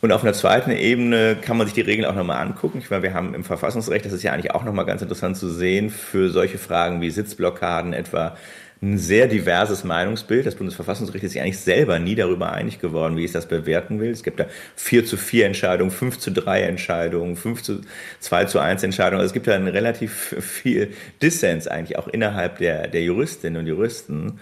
Und 0.00 0.12
auf 0.12 0.22
einer 0.22 0.32
zweiten 0.32 0.70
Ebene 0.70 1.36
kann 1.40 1.56
man 1.56 1.66
sich 1.66 1.74
die 1.74 1.80
Regeln 1.80 2.06
auch 2.06 2.14
nochmal 2.14 2.40
angucken. 2.40 2.78
Ich 2.78 2.88
meine, 2.90 3.02
wir 3.02 3.14
haben 3.14 3.34
im 3.34 3.42
Verfassungsrecht, 3.42 4.04
das 4.04 4.12
ist 4.12 4.22
ja 4.22 4.32
eigentlich 4.32 4.52
auch 4.52 4.64
nochmal 4.64 4.86
ganz 4.86 5.02
interessant 5.02 5.36
zu 5.36 5.48
sehen, 5.48 5.90
für 5.90 6.30
solche 6.30 6.58
Fragen 6.58 7.00
wie 7.00 7.10
Sitzblockaden 7.10 7.92
etwa 7.92 8.36
ein 8.80 8.96
sehr 8.96 9.26
diverses 9.26 9.82
Meinungsbild. 9.82 10.46
Das 10.46 10.54
Bundesverfassungsgericht 10.54 11.24
ist 11.24 11.32
sich 11.32 11.42
eigentlich 11.42 11.58
selber 11.58 11.98
nie 11.98 12.14
darüber 12.14 12.52
einig 12.52 12.78
geworden, 12.80 13.16
wie 13.16 13.24
es 13.24 13.32
das 13.32 13.46
bewerten 13.46 13.98
will. 14.00 14.10
Es 14.10 14.22
gibt 14.22 14.38
da 14.38 14.46
4 14.76 15.04
zu 15.04 15.16
4 15.16 15.46
Entscheidungen, 15.46 15.90
5 15.90 16.18
zu 16.18 16.30
3 16.30 16.62
Entscheidungen, 16.62 17.36
5 17.36 17.62
zu 17.62 17.80
2 18.20 18.44
zu 18.44 18.60
1 18.60 18.84
Entscheidungen. 18.84 19.20
Also 19.20 19.30
es 19.30 19.32
gibt 19.32 19.48
da 19.48 19.54
einen 19.54 19.68
relativ 19.68 20.36
viel 20.40 20.92
Dissens 21.20 21.66
eigentlich 21.66 21.98
auch 21.98 22.08
innerhalb 22.08 22.58
der, 22.58 22.86
der 22.86 23.02
Juristinnen 23.02 23.60
und 23.60 23.66
Juristen. 23.66 24.38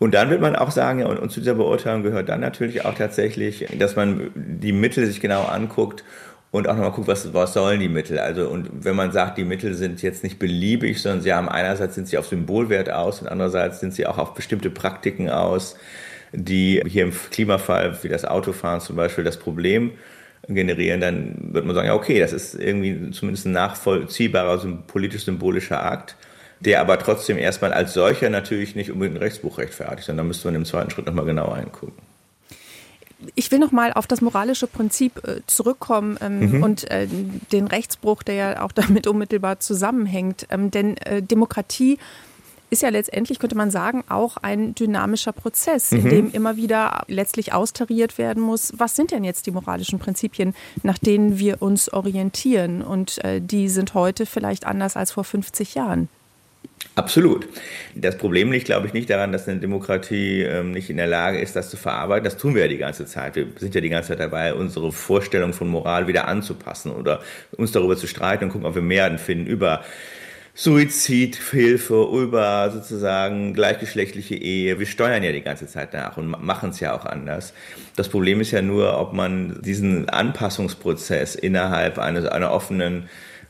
Und 0.00 0.14
dann 0.14 0.30
wird 0.30 0.40
man 0.40 0.56
auch 0.56 0.70
sagen, 0.70 1.00
ja, 1.00 1.06
und, 1.06 1.18
und 1.18 1.30
zu 1.30 1.40
dieser 1.40 1.54
Beurteilung 1.54 2.02
gehört 2.02 2.28
dann 2.28 2.40
natürlich 2.40 2.84
auch 2.84 2.94
tatsächlich, 2.94 3.66
dass 3.78 3.96
man 3.96 4.30
die 4.34 4.72
Mittel 4.72 5.06
sich 5.06 5.20
genau 5.20 5.44
anguckt 5.44 6.04
und 6.50 6.66
auch 6.66 6.74
nochmal 6.74 6.92
guckt, 6.92 7.08
was, 7.08 7.32
was 7.34 7.52
sollen 7.52 7.80
die 7.80 7.88
Mittel. 7.88 8.18
Also, 8.18 8.48
und 8.48 8.84
wenn 8.84 8.96
man 8.96 9.12
sagt, 9.12 9.38
die 9.38 9.44
Mittel 9.44 9.74
sind 9.74 10.02
jetzt 10.02 10.24
nicht 10.24 10.38
beliebig, 10.38 11.00
sondern 11.00 11.20
sie 11.20 11.32
haben 11.32 11.48
einerseits 11.48 11.94
sind 11.94 12.08
sie 12.08 12.16
auf 12.16 12.26
Symbolwert 12.26 12.90
aus 12.90 13.20
und 13.20 13.28
andererseits 13.28 13.80
sind 13.80 13.94
sie 13.94 14.06
auch 14.06 14.18
auf 14.18 14.34
bestimmte 14.34 14.70
Praktiken 14.70 15.28
aus, 15.28 15.76
die 16.32 16.82
hier 16.86 17.04
im 17.04 17.12
Klimafall, 17.12 17.96
wie 18.02 18.08
das 18.08 18.24
Autofahren 18.24 18.80
zum 18.80 18.96
Beispiel, 18.96 19.24
das 19.24 19.38
Problem 19.38 19.92
generieren, 20.48 21.00
dann 21.00 21.52
wird 21.52 21.66
man 21.66 21.74
sagen, 21.74 21.88
ja, 21.88 21.94
okay, 21.94 22.20
das 22.20 22.32
ist 22.32 22.54
irgendwie 22.54 23.10
zumindest 23.10 23.46
ein 23.46 23.52
nachvollziehbarer, 23.52 24.58
politisch-symbolischer 24.86 25.82
Akt, 25.82 26.16
der 26.60 26.80
aber 26.80 26.98
trotzdem 26.98 27.36
erstmal 27.36 27.72
als 27.72 27.92
solcher 27.92 28.30
natürlich 28.30 28.74
nicht 28.74 28.90
unbedingt 28.90 29.18
ein 29.18 29.22
Rechtsbuch 29.22 29.58
rechtfertigt, 29.58 30.06
sondern 30.06 30.24
da 30.24 30.28
müsste 30.28 30.48
man 30.48 30.54
im 30.54 30.64
zweiten 30.64 30.90
Schritt 30.90 31.06
nochmal 31.06 31.26
genauer 31.26 31.58
hingucken. 31.58 32.02
Ich 33.34 33.50
will 33.50 33.58
noch 33.58 33.72
mal 33.72 33.92
auf 33.92 34.06
das 34.06 34.20
moralische 34.20 34.66
Prinzip 34.66 35.26
äh, 35.26 35.40
zurückkommen 35.46 36.18
ähm, 36.20 36.52
mhm. 36.52 36.62
und 36.62 36.90
äh, 36.90 37.08
den 37.52 37.66
Rechtsbruch, 37.66 38.22
der 38.22 38.34
ja 38.34 38.62
auch 38.62 38.72
damit 38.72 39.06
unmittelbar 39.06 39.60
zusammenhängt. 39.60 40.46
Ähm, 40.50 40.70
denn 40.70 40.96
äh, 40.98 41.22
Demokratie 41.22 41.98
ist 42.70 42.82
ja 42.82 42.90
letztendlich, 42.90 43.38
könnte 43.38 43.56
man 43.56 43.70
sagen, 43.70 44.04
auch 44.08 44.36
ein 44.36 44.74
dynamischer 44.74 45.32
Prozess, 45.32 45.92
in 45.92 46.04
mhm. 46.04 46.08
dem 46.10 46.30
immer 46.32 46.56
wieder 46.56 47.04
letztlich 47.08 47.52
austariert 47.52 48.18
werden 48.18 48.42
muss, 48.42 48.72
was 48.76 48.94
sind 48.94 49.10
denn 49.10 49.24
jetzt 49.24 49.46
die 49.46 49.50
moralischen 49.50 49.98
Prinzipien, 49.98 50.54
nach 50.82 50.98
denen 50.98 51.38
wir 51.38 51.62
uns 51.62 51.92
orientieren? 51.92 52.82
Und 52.82 53.24
äh, 53.24 53.40
die 53.40 53.68
sind 53.68 53.94
heute 53.94 54.26
vielleicht 54.26 54.66
anders 54.66 54.96
als 54.96 55.12
vor 55.12 55.24
50 55.24 55.74
Jahren. 55.74 56.08
Absolut. 56.94 57.48
Das 57.94 58.18
Problem 58.18 58.50
liegt, 58.50 58.66
glaube 58.66 58.86
ich, 58.86 58.92
nicht 58.92 59.08
daran, 59.08 59.32
dass 59.32 59.48
eine 59.48 59.60
Demokratie 59.60 60.42
ähm, 60.42 60.72
nicht 60.72 60.90
in 60.90 60.96
der 60.96 61.06
Lage 61.06 61.38
ist, 61.38 61.54
das 61.54 61.70
zu 61.70 61.76
verarbeiten. 61.76 62.24
Das 62.24 62.36
tun 62.36 62.54
wir 62.54 62.62
ja 62.62 62.68
die 62.68 62.76
ganze 62.76 63.06
Zeit. 63.06 63.36
Wir 63.36 63.46
sind 63.56 63.74
ja 63.74 63.80
die 63.80 63.88
ganze 63.88 64.08
Zeit 64.08 64.20
dabei, 64.20 64.54
unsere 64.54 64.90
Vorstellung 64.92 65.52
von 65.52 65.68
Moral 65.68 66.08
wieder 66.08 66.26
anzupassen 66.26 66.92
oder 66.92 67.20
uns 67.56 67.72
darüber 67.72 67.96
zu 67.96 68.06
streiten 68.06 68.44
und 68.44 68.50
gucken, 68.50 68.66
ob 68.66 68.74
wir 68.74 68.82
Mehrheiten 68.82 69.18
finden 69.18 69.46
über 69.46 69.82
Suizidhilfe, 70.54 72.08
über 72.20 72.68
sozusagen 72.72 73.54
gleichgeschlechtliche 73.54 74.34
Ehe. 74.34 74.80
Wir 74.80 74.86
steuern 74.86 75.22
ja 75.22 75.30
die 75.30 75.42
ganze 75.42 75.68
Zeit 75.68 75.92
nach 75.92 76.16
und 76.16 76.26
machen 76.26 76.70
es 76.70 76.80
ja 76.80 76.98
auch 76.98 77.06
anders. 77.06 77.54
Das 77.94 78.08
Problem 78.08 78.40
ist 78.40 78.50
ja 78.50 78.60
nur, 78.60 78.98
ob 78.98 79.12
man 79.12 79.62
diesen 79.62 80.08
Anpassungsprozess 80.08 81.36
innerhalb 81.36 82.00
eines, 82.00 82.26
einer 82.26 82.50
offenen 82.50 83.08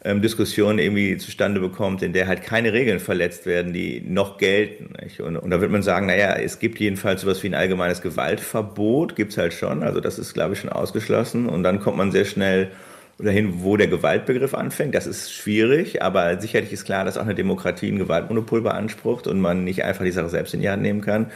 ähm, 0.09 0.23
Diskussion 0.23 0.79
irgendwie 0.79 1.19
zustande 1.19 1.61
bekommt, 1.61 2.03
in 2.03 2.15
der 2.15 2.27
halt 2.27 2.43
keine 2.43 2.73
Regeln 2.73 2.99
verletzt 2.99 3.45
werden, 3.45 3.75
die 3.75 4.01
noch 4.01 4.39
gelten. 4.39 4.95
Und, 5.23 5.37
und, 5.37 5.51
da 5.51 5.61
wird 5.61 5.71
man 5.71 5.83
sagen, 5.83 6.07
naja, 6.07 6.35
es 6.35 6.59
gibt 6.59 6.81
jedenfalls 6.81 7.21
sowas 7.21 7.43
wie 7.43 7.49
ein 7.49 7.55
allgemeines 7.55 8.01
Gewaltverbot, 8.01 9.17
gibt's 9.17 9.37
halt 9.37 9.53
schon, 9.53 9.83
also 9.83 10.01
das 10.01 10.19
ist, 10.19 10.33
glaube 10.33 10.55
ich, 10.55 10.61
schon 10.61 10.71
ausgeschlossen. 10.71 11.47
Und 11.47 11.63
dann 11.63 11.81
kommt 11.81 11.99
man 11.99 12.11
sehr 12.11 12.25
schnell 12.25 12.71
dahin, 13.19 13.63
wo 13.63 13.77
der 13.77 13.89
Gewaltbegriff 13.89 14.55
anfängt. 14.55 14.95
Das 14.95 15.07
ist 15.07 15.33
schwierig, 15.35 16.03
aber 16.03 16.41
sicherlich 16.41 16.73
ist 16.73 16.85
klar, 16.85 17.05
dass 17.05 17.19
auch 17.19 17.23
eine 17.23 17.35
Demokratie 17.35 17.89
ein 17.89 17.99
Gewaltmonopol 17.99 18.63
beansprucht 18.63 19.27
und 19.27 19.41
man 19.41 19.65
nicht 19.65 19.85
einfach 19.85 20.05
die 20.05 20.13
Sache 20.13 20.31
selbst 20.31 20.55
in 20.55 20.61
die 20.61 20.71
Hand 20.71 20.83
nehmen 20.83 21.03
kann. 21.03 21.31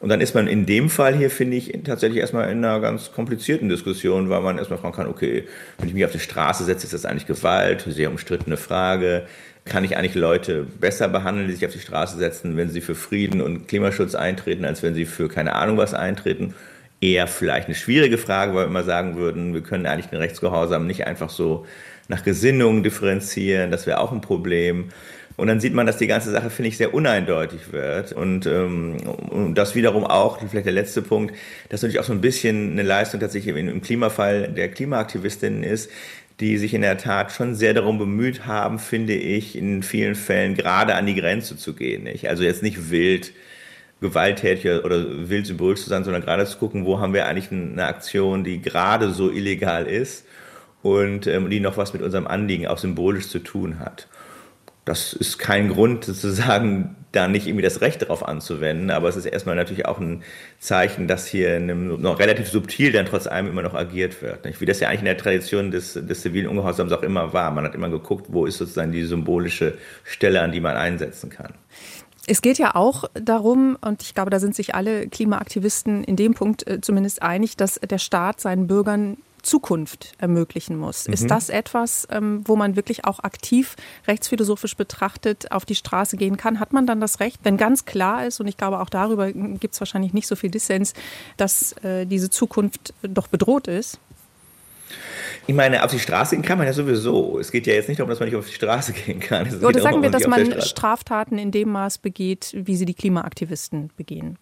Und 0.00 0.08
dann 0.08 0.22
ist 0.22 0.34
man 0.34 0.46
in 0.46 0.64
dem 0.64 0.88
Fall 0.88 1.14
hier, 1.14 1.30
finde 1.30 1.58
ich, 1.58 1.78
tatsächlich 1.84 2.20
erstmal 2.20 2.50
in 2.50 2.64
einer 2.64 2.80
ganz 2.80 3.12
komplizierten 3.12 3.68
Diskussion, 3.68 4.30
weil 4.30 4.40
man 4.40 4.56
erstmal 4.56 4.78
fragen 4.78 4.96
kann, 4.96 5.06
okay, 5.06 5.44
wenn 5.78 5.88
ich 5.88 5.94
mich 5.94 6.04
auf 6.06 6.12
die 6.12 6.18
Straße 6.18 6.64
setze, 6.64 6.86
ist 6.86 6.94
das 6.94 7.04
eigentlich 7.04 7.26
Gewalt? 7.26 7.84
Sehr 7.86 8.10
umstrittene 8.10 8.56
Frage. 8.56 9.26
Kann 9.66 9.84
ich 9.84 9.98
eigentlich 9.98 10.14
Leute 10.14 10.66
besser 10.80 11.06
behandeln, 11.08 11.48
die 11.48 11.54
sich 11.54 11.66
auf 11.66 11.72
die 11.72 11.80
Straße 11.80 12.16
setzen, 12.16 12.56
wenn 12.56 12.70
sie 12.70 12.80
für 12.80 12.94
Frieden 12.94 13.42
und 13.42 13.68
Klimaschutz 13.68 14.14
eintreten, 14.14 14.64
als 14.64 14.82
wenn 14.82 14.94
sie 14.94 15.04
für 15.04 15.28
keine 15.28 15.54
Ahnung 15.54 15.76
was 15.76 15.92
eintreten? 15.92 16.54
Eher 17.02 17.26
vielleicht 17.26 17.66
eine 17.66 17.74
schwierige 17.74 18.16
Frage, 18.16 18.54
weil 18.54 18.64
wir 18.64 18.68
immer 18.68 18.84
sagen 18.84 19.16
würden, 19.16 19.52
wir 19.52 19.62
können 19.62 19.84
eigentlich 19.84 20.06
den 20.06 20.18
Rechtsgehorsam 20.18 20.86
nicht 20.86 21.06
einfach 21.06 21.28
so 21.28 21.66
nach 22.08 22.24
Gesinnung 22.24 22.82
differenzieren. 22.82 23.70
Das 23.70 23.86
wäre 23.86 24.00
auch 24.00 24.12
ein 24.12 24.22
Problem. 24.22 24.88
Und 25.36 25.46
dann 25.46 25.60
sieht 25.60 25.72
man, 25.72 25.86
dass 25.86 25.96
die 25.96 26.06
ganze 26.06 26.30
Sache, 26.30 26.50
finde 26.50 26.68
ich, 26.68 26.76
sehr 26.76 26.92
uneindeutig 26.92 27.72
wird. 27.72 28.12
Und, 28.12 28.46
ähm, 28.46 28.96
und 29.30 29.54
das 29.54 29.74
wiederum 29.74 30.04
auch, 30.04 30.38
vielleicht 30.38 30.66
der 30.66 30.72
letzte 30.72 31.02
Punkt, 31.02 31.34
dass 31.68 31.82
natürlich 31.82 32.00
auch 32.00 32.04
so 32.04 32.12
ein 32.12 32.20
bisschen 32.20 32.72
eine 32.72 32.82
Leistung 32.82 33.20
tatsächlich 33.20 33.56
im 33.56 33.80
Klimafall 33.80 34.48
der 34.48 34.70
Klimaaktivistinnen 34.70 35.62
ist, 35.62 35.90
die 36.40 36.56
sich 36.56 36.74
in 36.74 36.82
der 36.82 36.98
Tat 36.98 37.32
schon 37.32 37.54
sehr 37.54 37.74
darum 37.74 37.98
bemüht 37.98 38.46
haben, 38.46 38.78
finde 38.78 39.14
ich, 39.14 39.56
in 39.56 39.82
vielen 39.82 40.14
Fällen 40.14 40.54
gerade 40.54 40.94
an 40.94 41.06
die 41.06 41.14
Grenze 41.14 41.56
zu 41.56 41.74
gehen. 41.74 42.04
Nicht? 42.04 42.28
Also 42.28 42.42
jetzt 42.42 42.62
nicht 42.62 42.90
wild 42.90 43.32
gewalttätig 44.00 44.84
oder 44.84 45.28
wild 45.28 45.46
symbolisch 45.46 45.82
zu 45.82 45.90
sein, 45.90 46.04
sondern 46.04 46.22
gerade 46.22 46.46
zu 46.46 46.56
gucken, 46.56 46.86
wo 46.86 47.00
haben 47.00 47.12
wir 47.12 47.26
eigentlich 47.26 47.52
eine 47.52 47.84
Aktion, 47.84 48.44
die 48.44 48.62
gerade 48.62 49.10
so 49.10 49.30
illegal 49.30 49.86
ist 49.86 50.24
und 50.82 51.26
ähm, 51.26 51.50
die 51.50 51.60
noch 51.60 51.76
was 51.76 51.92
mit 51.92 52.00
unserem 52.00 52.26
Anliegen 52.26 52.66
auch 52.66 52.78
symbolisch 52.78 53.28
zu 53.28 53.40
tun 53.40 53.78
hat 53.78 54.08
das 54.90 55.12
ist 55.12 55.38
kein 55.38 55.68
Grund 55.68 56.04
sozusagen, 56.04 56.96
da 57.12 57.28
nicht 57.28 57.46
irgendwie 57.46 57.62
das 57.62 57.80
Recht 57.80 58.02
darauf 58.02 58.26
anzuwenden, 58.26 58.90
aber 58.90 59.08
es 59.08 59.16
ist 59.16 59.24
erstmal 59.24 59.54
natürlich 59.54 59.86
auch 59.86 59.98
ein 60.00 60.22
Zeichen, 60.58 61.06
dass 61.06 61.26
hier 61.26 61.54
einem, 61.54 62.00
noch 62.00 62.18
relativ 62.18 62.48
subtil 62.48 62.90
dann 62.92 63.06
trotz 63.06 63.26
allem 63.26 63.46
immer 63.46 63.62
noch 63.62 63.74
agiert 63.74 64.20
wird. 64.20 64.44
Nicht? 64.44 64.60
Wie 64.60 64.66
das 64.66 64.80
ja 64.80 64.88
eigentlich 64.88 65.00
in 65.00 65.06
der 65.06 65.16
Tradition 65.16 65.70
des, 65.70 65.94
des 65.94 66.22
zivilen 66.22 66.48
Ungehorsams 66.48 66.92
auch 66.92 67.02
immer 67.02 67.32
war. 67.32 67.50
Man 67.52 67.64
hat 67.64 67.74
immer 67.74 67.88
geguckt, 67.88 68.26
wo 68.28 68.46
ist 68.46 68.58
sozusagen 68.58 68.92
die 68.92 69.04
symbolische 69.04 69.74
Stelle, 70.04 70.40
an 70.40 70.50
die 70.52 70.60
man 70.60 70.76
einsetzen 70.76 71.30
kann. 71.30 71.54
Es 72.26 72.42
geht 72.42 72.58
ja 72.58 72.74
auch 72.74 73.04
darum, 73.14 73.76
und 73.80 74.02
ich 74.02 74.14
glaube, 74.14 74.30
da 74.30 74.38
sind 74.38 74.54
sich 74.54 74.74
alle 74.74 75.08
Klimaaktivisten 75.08 76.04
in 76.04 76.16
dem 76.16 76.34
Punkt 76.34 76.66
äh, 76.68 76.80
zumindest 76.80 77.22
einig, 77.22 77.56
dass 77.56 77.80
der 77.80 77.98
Staat 77.98 78.40
seinen 78.40 78.66
Bürgern 78.66 79.16
Zukunft 79.42 80.12
ermöglichen 80.18 80.76
muss. 80.76 81.06
Mhm. 81.06 81.14
Ist 81.14 81.30
das 81.30 81.48
etwas, 81.48 82.06
ähm, 82.10 82.42
wo 82.44 82.56
man 82.56 82.76
wirklich 82.76 83.04
auch 83.04 83.20
aktiv 83.20 83.76
rechtsphilosophisch 84.06 84.76
betrachtet 84.76 85.52
auf 85.52 85.64
die 85.64 85.74
Straße 85.74 86.16
gehen 86.16 86.36
kann? 86.36 86.60
Hat 86.60 86.72
man 86.72 86.86
dann 86.86 87.00
das 87.00 87.20
Recht, 87.20 87.40
wenn 87.42 87.56
ganz 87.56 87.84
klar 87.84 88.26
ist, 88.26 88.40
und 88.40 88.46
ich 88.46 88.56
glaube 88.56 88.80
auch 88.80 88.90
darüber 88.90 89.30
gibt 89.32 89.74
es 89.74 89.80
wahrscheinlich 89.80 90.12
nicht 90.12 90.26
so 90.26 90.36
viel 90.36 90.50
Dissens, 90.50 90.94
dass 91.36 91.72
äh, 91.84 92.06
diese 92.06 92.30
Zukunft 92.30 92.94
doch 93.02 93.28
bedroht 93.28 93.68
ist? 93.68 93.98
Ich 95.46 95.54
meine, 95.54 95.84
auf 95.84 95.90
die 95.90 95.98
Straße 95.98 96.36
gehen 96.36 96.44
kann 96.44 96.58
man 96.58 96.66
ja 96.66 96.72
sowieso. 96.72 97.38
Es 97.38 97.50
geht 97.50 97.66
ja 97.66 97.74
jetzt 97.74 97.88
nicht 97.88 97.98
darum, 97.98 98.10
dass 98.10 98.20
man 98.20 98.28
nicht 98.28 98.36
auf 98.36 98.46
die 98.46 98.54
Straße 98.54 98.92
gehen 99.06 99.20
kann. 99.20 99.52
Oder 99.62 99.80
sagen 99.80 100.02
wir, 100.02 100.10
dass 100.10 100.26
man 100.26 100.60
Straftaten 100.60 101.38
in 101.38 101.50
dem 101.50 101.70
Maß 101.70 101.98
begeht, 101.98 102.54
wie 102.54 102.76
sie 102.76 102.84
die 102.84 102.94
Klimaaktivisten 102.94 103.90
begehen. 103.96 104.38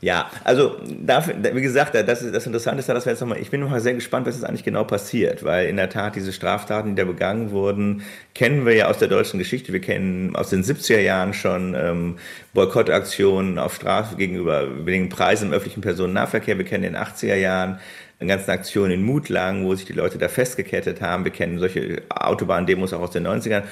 Ja, 0.00 0.30
also 0.44 0.76
dafür, 0.84 1.34
wie 1.54 1.62
gesagt, 1.62 1.94
das, 1.94 2.20
ist, 2.20 2.34
das 2.34 2.46
Interessante 2.46 2.80
ist, 2.80 2.88
dass 2.90 3.06
wir 3.06 3.12
jetzt 3.12 3.20
nochmal, 3.20 3.38
ich 3.40 3.50
bin 3.50 3.60
nochmal 3.60 3.80
sehr 3.80 3.94
gespannt, 3.94 4.26
was 4.26 4.34
jetzt 4.34 4.44
eigentlich 4.44 4.64
genau 4.64 4.84
passiert, 4.84 5.44
weil 5.44 5.66
in 5.68 5.76
der 5.76 5.88
Tat 5.88 6.14
diese 6.14 6.32
Straftaten, 6.32 6.90
die 6.90 6.94
da 6.94 7.06
begangen 7.06 7.52
wurden, 7.52 8.02
kennen 8.34 8.66
wir 8.66 8.74
ja 8.74 8.88
aus 8.88 8.98
der 8.98 9.08
deutschen 9.08 9.38
Geschichte. 9.38 9.72
Wir 9.72 9.80
kennen 9.80 10.36
aus 10.36 10.50
den 10.50 10.62
70er 10.62 11.00
Jahren 11.00 11.32
schon 11.32 11.74
ähm, 11.74 12.18
Boykottaktionen 12.52 13.58
auf 13.58 13.76
Straße 13.76 14.16
gegenüber 14.16 14.84
wenigen 14.84 15.08
Preisen 15.08 15.48
im 15.48 15.54
öffentlichen 15.54 15.80
Personennahverkehr. 15.80 16.58
Wir 16.58 16.66
kennen 16.66 16.84
in 16.84 16.92
den 16.92 17.02
80er 17.02 17.36
Jahren 17.36 17.78
eine 18.20 18.28
ganze 18.28 18.52
Aktion 18.52 18.90
in 18.90 19.02
Mutlagen, 19.02 19.64
wo 19.64 19.74
sich 19.74 19.86
die 19.86 19.92
Leute 19.92 20.18
da 20.18 20.28
festgekettet 20.28 21.00
haben. 21.00 21.24
Wir 21.24 21.32
kennen 21.32 21.58
solche 21.58 22.02
Autobahndemos 22.10 22.92
auch 22.92 23.00
aus 23.00 23.10
den 23.10 23.26
90ern. 23.26 23.62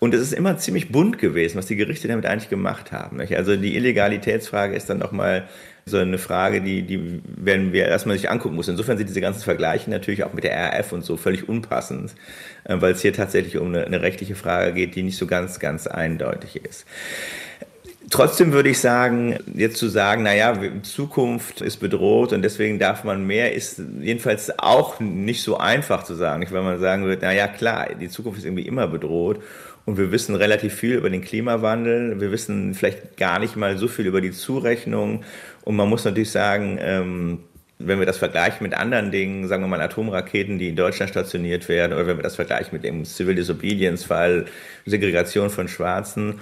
Und 0.00 0.14
es 0.14 0.20
ist 0.20 0.32
immer 0.32 0.56
ziemlich 0.58 0.92
bunt 0.92 1.18
gewesen, 1.18 1.56
was 1.56 1.66
die 1.66 1.76
Gerichte 1.76 2.06
damit 2.06 2.24
eigentlich 2.24 2.48
gemacht 2.48 2.92
haben. 2.92 3.20
Also 3.20 3.56
die 3.56 3.76
Illegalitätsfrage 3.76 4.76
ist 4.76 4.88
dann 4.88 4.98
nochmal 4.98 5.48
so 5.86 5.96
eine 5.96 6.18
Frage, 6.18 6.60
die, 6.60 6.82
die 6.82 7.20
werden 7.24 7.72
wir 7.72 7.86
erstmal 7.86 8.16
sich 8.16 8.30
angucken 8.30 8.54
muss. 8.54 8.68
Insofern 8.68 8.98
sind 8.98 9.08
diese 9.08 9.20
ganzen 9.20 9.42
Vergleiche 9.42 9.90
natürlich 9.90 10.22
auch 10.22 10.34
mit 10.34 10.44
der 10.44 10.56
RAF 10.56 10.92
und 10.92 11.04
so 11.04 11.16
völlig 11.16 11.48
unpassend, 11.48 12.14
äh, 12.64 12.76
weil 12.78 12.92
es 12.92 13.02
hier 13.02 13.12
tatsächlich 13.12 13.58
um 13.58 13.68
eine, 13.68 13.84
eine 13.84 14.02
rechtliche 14.02 14.36
Frage 14.36 14.72
geht, 14.72 14.94
die 14.94 15.02
nicht 15.02 15.18
so 15.18 15.26
ganz, 15.26 15.58
ganz 15.58 15.86
eindeutig 15.86 16.64
ist. 16.64 16.84
Trotzdem 18.10 18.52
würde 18.52 18.70
ich 18.70 18.78
sagen, 18.78 19.38
jetzt 19.54 19.76
zu 19.76 19.88
sagen, 19.88 20.22
naja, 20.22 20.58
Zukunft 20.82 21.60
ist 21.60 21.76
bedroht 21.76 22.32
und 22.32 22.40
deswegen 22.40 22.78
darf 22.78 23.04
man 23.04 23.26
mehr, 23.26 23.52
ist 23.52 23.82
jedenfalls 24.00 24.58
auch 24.58 24.98
nicht 24.98 25.42
so 25.42 25.58
einfach 25.58 26.04
zu 26.04 26.14
sagen. 26.14 26.40
Nicht, 26.40 26.52
weil 26.52 26.62
man 26.62 26.80
sagen 26.80 27.04
würde, 27.04 27.20
naja, 27.20 27.48
klar, 27.48 27.88
die 28.00 28.08
Zukunft 28.08 28.38
ist 28.38 28.46
irgendwie 28.46 28.66
immer 28.66 28.86
bedroht 28.86 29.40
und 29.88 29.96
wir 29.96 30.12
wissen 30.12 30.34
relativ 30.34 30.74
viel 30.74 30.96
über 30.96 31.08
den 31.08 31.22
Klimawandel. 31.22 32.20
Wir 32.20 32.30
wissen 32.30 32.74
vielleicht 32.74 33.16
gar 33.16 33.38
nicht 33.38 33.56
mal 33.56 33.78
so 33.78 33.88
viel 33.88 34.04
über 34.04 34.20
die 34.20 34.32
Zurechnung. 34.32 35.24
Und 35.62 35.76
man 35.76 35.88
muss 35.88 36.04
natürlich 36.04 36.30
sagen, 36.30 36.76
ähm, 36.78 37.38
wenn 37.78 37.98
wir 37.98 38.04
das 38.04 38.18
vergleichen 38.18 38.62
mit 38.64 38.74
anderen 38.74 39.10
Dingen, 39.10 39.48
sagen 39.48 39.62
wir 39.62 39.66
mal 39.68 39.80
Atomraketen, 39.80 40.58
die 40.58 40.68
in 40.68 40.76
Deutschland 40.76 41.08
stationiert 41.08 41.70
werden, 41.70 41.94
oder 41.94 42.06
wenn 42.06 42.18
wir 42.18 42.22
das 42.22 42.36
vergleichen 42.36 42.74
mit 42.74 42.84
dem 42.84 43.06
Civil 43.06 43.34
Disobedience 43.34 44.04
Fall, 44.04 44.44
Segregation 44.84 45.48
von 45.48 45.68
Schwarzen, 45.68 46.34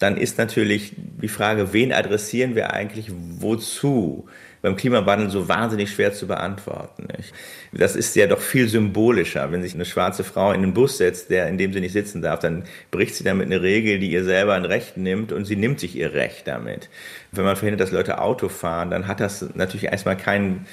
dann 0.00 0.16
ist 0.16 0.36
natürlich 0.36 0.94
die 0.96 1.28
Frage, 1.28 1.72
wen 1.72 1.92
adressieren 1.92 2.56
wir 2.56 2.72
eigentlich 2.72 3.12
wozu? 3.12 4.26
Beim 4.62 4.76
Klimawandel 4.76 5.30
so 5.30 5.48
wahnsinnig 5.48 5.90
schwer 5.90 6.12
zu 6.12 6.26
beantworten. 6.26 7.08
Nicht? 7.16 7.32
Das 7.72 7.96
ist 7.96 8.16
ja 8.16 8.26
doch 8.26 8.40
viel 8.40 8.68
symbolischer. 8.68 9.50
Wenn 9.52 9.62
sich 9.62 9.74
eine 9.74 9.84
schwarze 9.84 10.24
Frau 10.24 10.52
in 10.52 10.62
den 10.62 10.74
Bus 10.74 10.98
setzt, 10.98 11.30
der 11.30 11.48
in 11.48 11.58
dem 11.58 11.72
sie 11.72 11.80
nicht 11.80 11.92
sitzen 11.92 12.22
darf, 12.22 12.40
dann 12.40 12.64
bricht 12.90 13.14
sie 13.14 13.24
damit 13.24 13.46
eine 13.46 13.62
Regel, 13.62 13.98
die 13.98 14.10
ihr 14.10 14.24
selber 14.24 14.54
ein 14.54 14.64
Recht 14.64 14.96
nimmt 14.96 15.32
und 15.32 15.44
sie 15.44 15.56
nimmt 15.56 15.80
sich 15.80 15.96
ihr 15.96 16.14
Recht 16.14 16.46
damit. 16.46 16.88
Wenn 17.32 17.44
man 17.44 17.56
verhindert, 17.56 17.80
dass 17.80 17.92
Leute 17.92 18.20
Auto 18.20 18.48
fahren, 18.48 18.90
dann 18.90 19.06
hat 19.06 19.20
das 19.20 19.44
natürlich 19.54 19.86
erstmal 19.86 20.16
keinen 20.16 20.66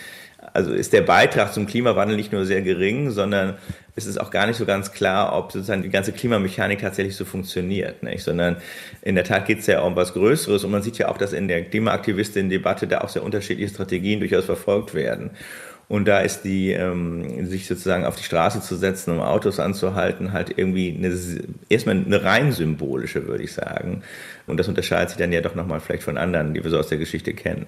also 0.53 0.73
ist 0.73 0.93
der 0.93 1.01
Beitrag 1.01 1.53
zum 1.53 1.65
Klimawandel 1.65 2.17
nicht 2.17 2.31
nur 2.31 2.45
sehr 2.45 2.61
gering, 2.61 3.11
sondern 3.11 3.55
es 3.95 4.05
ist 4.05 4.19
auch 4.19 4.29
gar 4.29 4.47
nicht 4.47 4.57
so 4.57 4.65
ganz 4.65 4.91
klar, 4.91 5.37
ob 5.37 5.51
sozusagen 5.51 5.83
die 5.83 5.89
ganze 5.89 6.11
Klimamechanik 6.11 6.79
tatsächlich 6.79 7.15
so 7.15 7.25
funktioniert, 7.25 8.03
nicht? 8.03 8.23
sondern 8.23 8.57
in 9.01 9.15
der 9.15 9.23
Tat 9.23 9.45
geht 9.45 9.59
es 9.59 9.67
ja 9.67 9.81
um 9.81 9.95
was 9.95 10.13
Größeres 10.13 10.63
und 10.63 10.71
man 10.71 10.81
sieht 10.81 10.97
ja 10.97 11.07
auch, 11.07 11.17
dass 11.17 11.33
in 11.33 11.47
der 11.47 11.63
Klimaaktivistin-Debatte 11.63 12.87
da 12.87 13.01
auch 13.01 13.09
sehr 13.09 13.23
unterschiedliche 13.23 13.73
Strategien 13.73 14.19
durchaus 14.19 14.45
verfolgt 14.45 14.93
werden. 14.93 15.31
Und 15.87 16.07
da 16.07 16.19
ist 16.19 16.41
die, 16.41 16.71
ähm, 16.71 17.45
sich 17.45 17.67
sozusagen 17.67 18.05
auf 18.05 18.15
die 18.15 18.23
Straße 18.23 18.59
zu 18.61 18.75
setzen, 18.75 19.11
um 19.11 19.19
Autos 19.19 19.59
anzuhalten, 19.59 20.33
halt 20.33 20.57
irgendwie 20.57 20.95
eine, 20.97 21.15
erstmal 21.69 21.95
eine 21.95 22.23
rein 22.23 22.51
symbolische, 22.51 23.27
würde 23.27 23.43
ich 23.43 23.53
sagen. 23.53 24.01
Und 24.47 24.57
das 24.57 24.67
unterscheidet 24.67 25.09
sich 25.09 25.19
dann 25.19 25.31
ja 25.31 25.41
doch 25.41 25.53
nochmal 25.53 25.79
vielleicht 25.79 26.03
von 26.03 26.17
anderen, 26.17 26.55
die 26.55 26.63
wir 26.63 26.71
so 26.71 26.79
aus 26.79 26.87
der 26.87 26.97
Geschichte 26.97 27.33
kennen. 27.33 27.67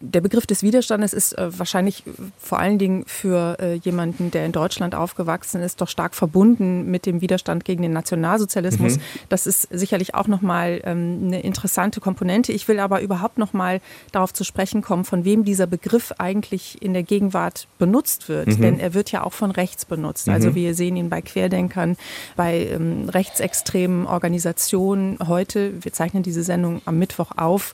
Der 0.00 0.20
Begriff 0.20 0.46
des 0.46 0.62
Widerstandes 0.62 1.14
ist 1.14 1.32
äh, 1.38 1.58
wahrscheinlich 1.58 2.02
vor 2.38 2.58
allen 2.58 2.78
Dingen 2.78 3.04
für 3.06 3.56
äh, 3.58 3.74
jemanden, 3.74 4.30
der 4.30 4.44
in 4.44 4.52
Deutschland 4.52 4.94
aufgewachsen 4.94 5.62
ist, 5.62 5.80
doch 5.80 5.88
stark 5.88 6.14
verbunden 6.14 6.90
mit 6.90 7.06
dem 7.06 7.22
Widerstand 7.22 7.64
gegen 7.64 7.82
den 7.82 7.92
Nationalsozialismus. 7.92 8.96
Mhm. 8.96 9.02
Das 9.30 9.46
ist 9.46 9.68
sicherlich 9.70 10.14
auch 10.14 10.26
nochmal 10.26 10.82
ähm, 10.84 11.22
eine 11.24 11.40
interessante 11.40 12.00
Komponente. 12.00 12.52
Ich 12.52 12.68
will 12.68 12.78
aber 12.78 13.00
überhaupt 13.00 13.38
nochmal 13.38 13.80
darauf 14.12 14.34
zu 14.34 14.44
sprechen 14.44 14.82
kommen, 14.82 15.04
von 15.04 15.24
wem 15.24 15.44
dieser 15.44 15.66
Begriff 15.66 16.12
eigentlich 16.18 16.82
in 16.82 16.92
der 16.92 17.02
Gegenwart 17.02 17.66
benutzt 17.78 18.28
wird. 18.28 18.48
Mhm. 18.48 18.60
Denn 18.60 18.80
er 18.80 18.92
wird 18.92 19.12
ja 19.12 19.24
auch 19.24 19.32
von 19.32 19.50
rechts 19.50 19.86
benutzt. 19.86 20.28
Also 20.28 20.50
mhm. 20.50 20.54
wir 20.56 20.74
sehen 20.74 20.96
ihn 20.96 21.08
bei 21.08 21.22
Querdenkern, 21.22 21.96
bei 22.36 22.66
ähm, 22.66 23.08
rechtsextremen 23.08 24.06
Organisationen. 24.06 25.18
Heute, 25.26 25.72
wir 25.82 25.94
zeichnen 25.94 26.22
diese 26.22 26.42
Sendung 26.42 26.82
am 26.84 26.98
Mittwoch 26.98 27.32
auf, 27.36 27.72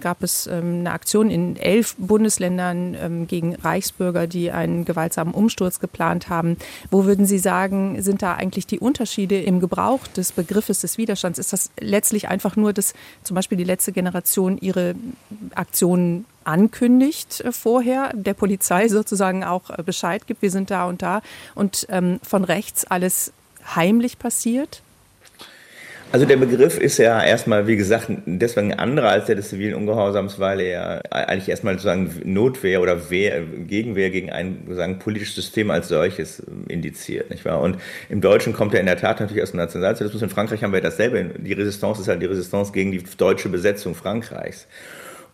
gab 0.00 0.22
es 0.22 0.46
ähm, 0.46 0.80
eine 0.80 0.92
Aktion 0.92 1.30
in 1.30 1.56
elf 1.56 1.94
Bundesländern 1.96 2.96
ähm, 3.00 3.26
gegen 3.26 3.54
Reichsbürger, 3.54 4.26
die 4.26 4.50
einen 4.50 4.84
gewaltsamen 4.84 5.34
Umsturz 5.34 5.80
geplant 5.80 6.28
haben. 6.28 6.56
Wo 6.90 7.04
würden 7.04 7.26
Sie 7.26 7.38
sagen, 7.38 8.00
sind 8.02 8.22
da 8.22 8.34
eigentlich 8.34 8.66
die 8.66 8.78
Unterschiede 8.78 9.40
im 9.40 9.60
Gebrauch 9.60 10.06
des 10.08 10.32
Begriffes 10.32 10.80
des 10.80 10.98
Widerstands? 10.98 11.38
Ist 11.38 11.52
das 11.52 11.70
letztlich 11.80 12.28
einfach 12.28 12.56
nur, 12.56 12.72
dass 12.72 12.94
zum 13.22 13.34
Beispiel 13.34 13.58
die 13.58 13.64
letzte 13.64 13.92
Generation 13.92 14.58
ihre 14.58 14.94
Aktionen 15.54 16.24
ankündigt 16.44 17.40
äh, 17.40 17.52
vorher, 17.52 18.12
der 18.14 18.34
Polizei 18.34 18.88
sozusagen 18.88 19.44
auch 19.44 19.70
äh, 19.70 19.82
Bescheid 19.82 20.26
gibt, 20.26 20.42
wir 20.42 20.50
sind 20.50 20.70
da 20.70 20.86
und 20.86 21.02
da 21.02 21.22
und 21.54 21.86
ähm, 21.90 22.20
von 22.22 22.44
rechts 22.44 22.84
alles 22.84 23.32
heimlich 23.74 24.18
passiert? 24.18 24.82
Also 26.12 26.26
der 26.26 26.36
Begriff 26.36 26.78
ist 26.78 26.98
ja 26.98 27.20
erstmal, 27.24 27.66
wie 27.66 27.76
gesagt, 27.76 28.06
deswegen 28.26 28.72
ein 28.72 28.78
anderer 28.78 29.08
als 29.08 29.26
der 29.26 29.34
des 29.34 29.48
zivilen 29.48 29.74
Ungehorsams, 29.74 30.38
weil 30.38 30.60
er 30.60 31.02
eigentlich 31.10 31.48
erstmal 31.48 31.74
sozusagen 31.74 32.08
Notwehr 32.24 32.80
oder 32.80 33.10
Wehr, 33.10 33.42
Gegenwehr 33.42 34.10
gegen 34.10 34.30
ein 34.30 34.58
sozusagen 34.64 35.00
politisches 35.00 35.34
System 35.34 35.72
als 35.72 35.88
solches 35.88 36.40
indiziert, 36.68 37.30
nicht 37.30 37.44
wahr? 37.44 37.60
Und 37.60 37.78
im 38.08 38.20
Deutschen 38.20 38.52
kommt 38.52 38.74
er 38.74 38.80
in 38.80 38.86
der 38.86 38.96
Tat 38.96 39.18
natürlich 39.18 39.42
aus 39.42 39.50
dem 39.50 39.56
Nationalsozialismus. 39.56 40.22
In 40.22 40.30
Frankreich 40.30 40.62
haben 40.62 40.72
wir 40.72 40.80
dasselbe. 40.80 41.24
Die 41.36 41.52
Resistance 41.52 42.00
ist 42.00 42.06
halt 42.06 42.22
die 42.22 42.26
Resistance 42.26 42.70
gegen 42.70 42.92
die 42.92 43.02
deutsche 43.18 43.48
Besetzung 43.48 43.96
Frankreichs. 43.96 44.68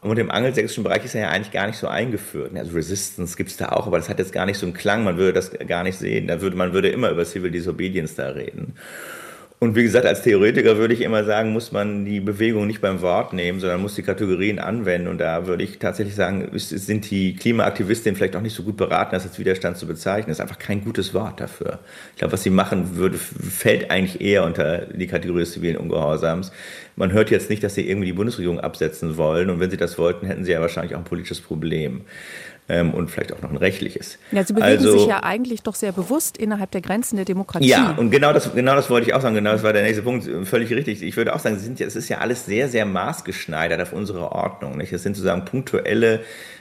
Und 0.02 0.18
im 0.18 0.30
angelsächsischen 0.30 0.82
Bereich 0.82 1.04
ist 1.04 1.14
er 1.14 1.22
ja 1.22 1.28
eigentlich 1.28 1.52
gar 1.52 1.66
nicht 1.66 1.78
so 1.78 1.88
eingeführt. 1.88 2.52
Also 2.56 2.72
Resistance 2.72 3.36
gibt 3.36 3.50
es 3.50 3.58
da 3.58 3.68
auch, 3.72 3.86
aber 3.86 3.98
das 3.98 4.08
hat 4.08 4.18
jetzt 4.18 4.32
gar 4.32 4.46
nicht 4.46 4.56
so 4.56 4.64
einen 4.64 4.72
Klang, 4.72 5.04
man 5.04 5.18
würde 5.18 5.34
das 5.34 5.50
gar 5.68 5.82
nicht 5.82 5.98
sehen. 5.98 6.26
Da 6.26 6.40
würde, 6.40 6.56
man 6.56 6.72
würde 6.72 6.88
immer 6.88 7.10
über 7.10 7.24
Civil 7.26 7.50
Disobedience 7.50 8.14
da 8.14 8.30
reden. 8.30 8.74
Und 9.62 9.76
wie 9.76 9.82
gesagt, 9.82 10.06
als 10.06 10.22
Theoretiker 10.22 10.78
würde 10.78 10.94
ich 10.94 11.02
immer 11.02 11.22
sagen, 11.22 11.52
muss 11.52 11.70
man 11.70 12.06
die 12.06 12.20
Bewegung 12.20 12.66
nicht 12.66 12.80
beim 12.80 13.02
Wort 13.02 13.34
nehmen, 13.34 13.60
sondern 13.60 13.82
muss 13.82 13.94
die 13.94 14.02
Kategorien 14.02 14.58
anwenden. 14.58 15.06
Und 15.06 15.18
da 15.18 15.46
würde 15.46 15.62
ich 15.62 15.78
tatsächlich 15.78 16.14
sagen, 16.14 16.48
sind 16.54 17.10
die 17.10 17.34
Klimaaktivistinnen 17.36 18.16
vielleicht 18.16 18.36
auch 18.36 18.40
nicht 18.40 18.56
so 18.56 18.62
gut 18.62 18.78
beraten, 18.78 19.10
das 19.12 19.26
als 19.26 19.38
Widerstand 19.38 19.76
zu 19.76 19.86
bezeichnen. 19.86 20.28
Das 20.28 20.38
ist 20.38 20.40
einfach 20.40 20.58
kein 20.58 20.82
gutes 20.82 21.12
Wort 21.12 21.40
dafür. 21.40 21.78
Ich 22.12 22.20
glaube, 22.20 22.32
was 22.32 22.42
sie 22.42 22.48
machen 22.48 22.96
würde, 22.96 23.18
fällt 23.18 23.90
eigentlich 23.90 24.22
eher 24.22 24.44
unter 24.44 24.86
die 24.86 25.06
Kategorie 25.06 25.40
des 25.40 25.52
zivilen 25.52 25.76
Ungehorsams. 25.76 26.52
Man 27.00 27.12
hört 27.12 27.30
jetzt 27.30 27.48
nicht, 27.48 27.64
dass 27.64 27.74
sie 27.74 27.88
irgendwie 27.88 28.08
die 28.08 28.12
Bundesregierung 28.12 28.60
absetzen 28.60 29.16
wollen. 29.16 29.48
Und 29.48 29.58
wenn 29.58 29.70
sie 29.70 29.78
das 29.78 29.96
wollten, 29.96 30.26
hätten 30.26 30.44
sie 30.44 30.52
ja 30.52 30.60
wahrscheinlich 30.60 30.94
auch 30.94 30.98
ein 30.98 31.04
politisches 31.04 31.40
Problem 31.40 32.02
ähm, 32.68 32.92
und 32.92 33.10
vielleicht 33.10 33.32
auch 33.32 33.40
noch 33.40 33.48
ein 33.48 33.56
rechtliches. 33.56 34.18
Ja, 34.32 34.44
Sie 34.44 34.52
bewegen 34.52 34.66
also, 34.66 34.98
sich 34.98 35.06
ja 35.06 35.22
eigentlich 35.22 35.62
doch 35.62 35.74
sehr 35.74 35.92
bewusst 35.92 36.36
innerhalb 36.36 36.70
der 36.72 36.82
Grenzen 36.82 37.16
der 37.16 37.24
Demokratie. 37.24 37.66
Ja, 37.66 37.94
und 37.96 38.10
genau 38.10 38.34
das, 38.34 38.52
genau 38.52 38.74
das 38.74 38.90
wollte 38.90 39.06
ich 39.08 39.14
auch 39.14 39.22
sagen. 39.22 39.34
Genau 39.34 39.52
das 39.52 39.62
war 39.62 39.72
der 39.72 39.82
nächste 39.82 40.02
Punkt. 40.02 40.28
Völlig 40.46 40.70
richtig. 40.72 41.02
Ich 41.02 41.16
würde 41.16 41.34
auch 41.34 41.40
sagen, 41.40 41.56
es, 41.56 41.62
sind 41.62 41.80
ja, 41.80 41.86
es 41.86 41.96
ist 41.96 42.10
ja 42.10 42.18
alles 42.18 42.44
sehr, 42.44 42.68
sehr 42.68 42.84
maßgeschneidert 42.84 43.80
auf 43.80 43.94
unsere 43.94 44.32
Ordnung. 44.32 44.76
Nicht? 44.76 44.92
Es 44.92 45.02
sind 45.02 45.16
sozusagen 45.16 45.46
punktuelle 45.46 46.20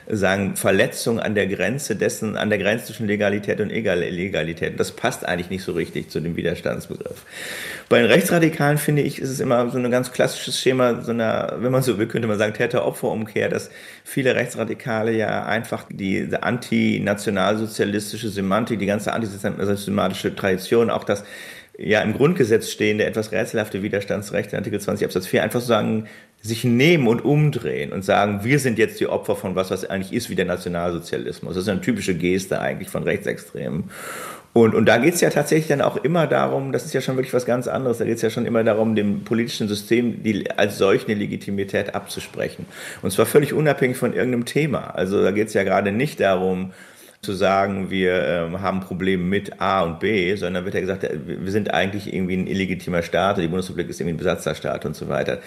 sagen, 0.09 0.55
Verletzung 0.55 1.19
an 1.19 1.35
der 1.35 1.47
Grenze 1.47 1.95
dessen, 1.95 2.35
an 2.35 2.49
der 2.49 2.57
Grenze 2.57 2.87
zwischen 2.87 3.07
Legalität 3.07 3.61
und 3.61 3.69
Illegalität. 3.69 4.79
Das 4.79 4.91
passt 4.91 5.25
eigentlich 5.25 5.49
nicht 5.51 5.63
so 5.63 5.73
richtig 5.73 6.09
zu 6.09 6.19
dem 6.19 6.35
Widerstandsbegriff. 6.35 7.23
Bei 7.89 7.99
den 7.99 8.07
Rechtsradikalen 8.07 8.79
finde 8.79 9.03
ich, 9.03 9.19
ist 9.19 9.29
es 9.29 9.39
immer 9.39 9.69
so 9.69 9.77
ein 9.77 9.91
ganz 9.91 10.11
klassisches 10.11 10.59
Schema, 10.59 11.01
so 11.01 11.11
einer, 11.11 11.57
wenn 11.59 11.71
man 11.71 11.83
so 11.83 11.99
will, 11.99 12.07
könnte 12.07 12.27
man 12.27 12.37
sagen, 12.39 12.53
Täter-Opfer-Umkehr, 12.53 13.49
dass 13.49 13.69
viele 14.03 14.35
Rechtsradikale 14.35 15.11
ja 15.11 15.45
einfach 15.45 15.85
die 15.89 16.27
antinationalsozialistische 16.39 18.29
Semantik, 18.29 18.79
die 18.79 18.87
ganze 18.87 19.13
antisystematische 19.13 20.35
Tradition, 20.35 20.89
auch 20.89 21.03
das 21.03 21.23
ja 21.79 22.01
im 22.01 22.13
Grundgesetz 22.13 22.69
stehende, 22.69 23.05
etwas 23.05 23.31
rätselhafte 23.31 23.81
Widerstandsrechte, 23.81 24.57
Artikel 24.57 24.79
20 24.79 25.05
Absatz 25.05 25.27
4, 25.27 25.43
einfach 25.43 25.61
sagen, 25.61 26.07
sich 26.41 26.63
nehmen 26.63 27.07
und 27.07 27.23
umdrehen 27.23 27.91
und 27.91 28.03
sagen, 28.03 28.41
wir 28.43 28.59
sind 28.59 28.77
jetzt 28.77 28.99
die 28.99 29.07
Opfer 29.07 29.35
von 29.35 29.55
was, 29.55 29.71
was 29.71 29.89
eigentlich 29.89 30.13
ist 30.13 30.29
wie 30.29 30.35
der 30.35 30.45
Nationalsozialismus. 30.45 31.55
Das 31.55 31.63
ist 31.63 31.69
eine 31.69 31.81
typische 31.81 32.15
Geste 32.15 32.59
eigentlich 32.59 32.89
von 32.89 33.03
Rechtsextremen. 33.03 33.85
Und, 34.51 34.73
und 34.73 34.87
da 34.87 34.97
geht 34.97 35.13
es 35.13 35.21
ja 35.21 35.29
tatsächlich 35.29 35.67
dann 35.67 35.81
auch 35.81 35.97
immer 35.97 36.27
darum, 36.27 36.71
das 36.71 36.83
ist 36.83 36.93
ja 36.93 37.01
schon 37.01 37.15
wirklich 37.15 37.33
was 37.33 37.45
ganz 37.45 37.67
anderes, 37.67 37.99
da 37.99 38.05
geht 38.05 38.15
es 38.15 38.21
ja 38.23 38.29
schon 38.29 38.45
immer 38.45 38.63
darum, 38.63 38.95
dem 38.95 39.23
politischen 39.23 39.67
System 39.67 40.23
die, 40.23 40.49
als 40.51 40.77
solch 40.77 41.05
eine 41.05 41.13
Legitimität 41.13 41.93
abzusprechen. 41.93 42.65
Und 43.01 43.11
zwar 43.11 43.25
völlig 43.25 43.53
unabhängig 43.53 43.97
von 43.97 44.13
irgendeinem 44.13 44.45
Thema. 44.45 44.95
Also 44.95 45.21
da 45.21 45.31
geht 45.31 45.49
es 45.49 45.53
ja 45.53 45.63
gerade 45.63 45.91
nicht 45.91 46.19
darum, 46.19 46.73
zu 47.21 47.33
sagen, 47.33 47.89
wir 47.89 48.13
äh, 48.13 48.57
haben 48.59 48.79
Probleme 48.79 49.23
mit 49.23 49.61
A 49.61 49.81
und 49.81 49.99
B, 49.99 50.35
sondern 50.35 50.63
wird 50.63 50.75
ja 50.75 50.81
gesagt, 50.81 51.03
äh, 51.03 51.19
wir 51.25 51.51
sind 51.51 51.73
eigentlich 51.73 52.13
irgendwie 52.13 52.37
ein 52.37 52.47
illegitimer 52.47 53.01
Staat 53.01 53.37
die 53.37 53.47
Bundesrepublik 53.47 53.89
ist 53.89 53.99
irgendwie 53.99 54.15
ein 54.15 54.17
Besatzerstaat 54.17 54.85
und 54.85 54.95
so 54.95 55.09
weiter. 55.09 55.39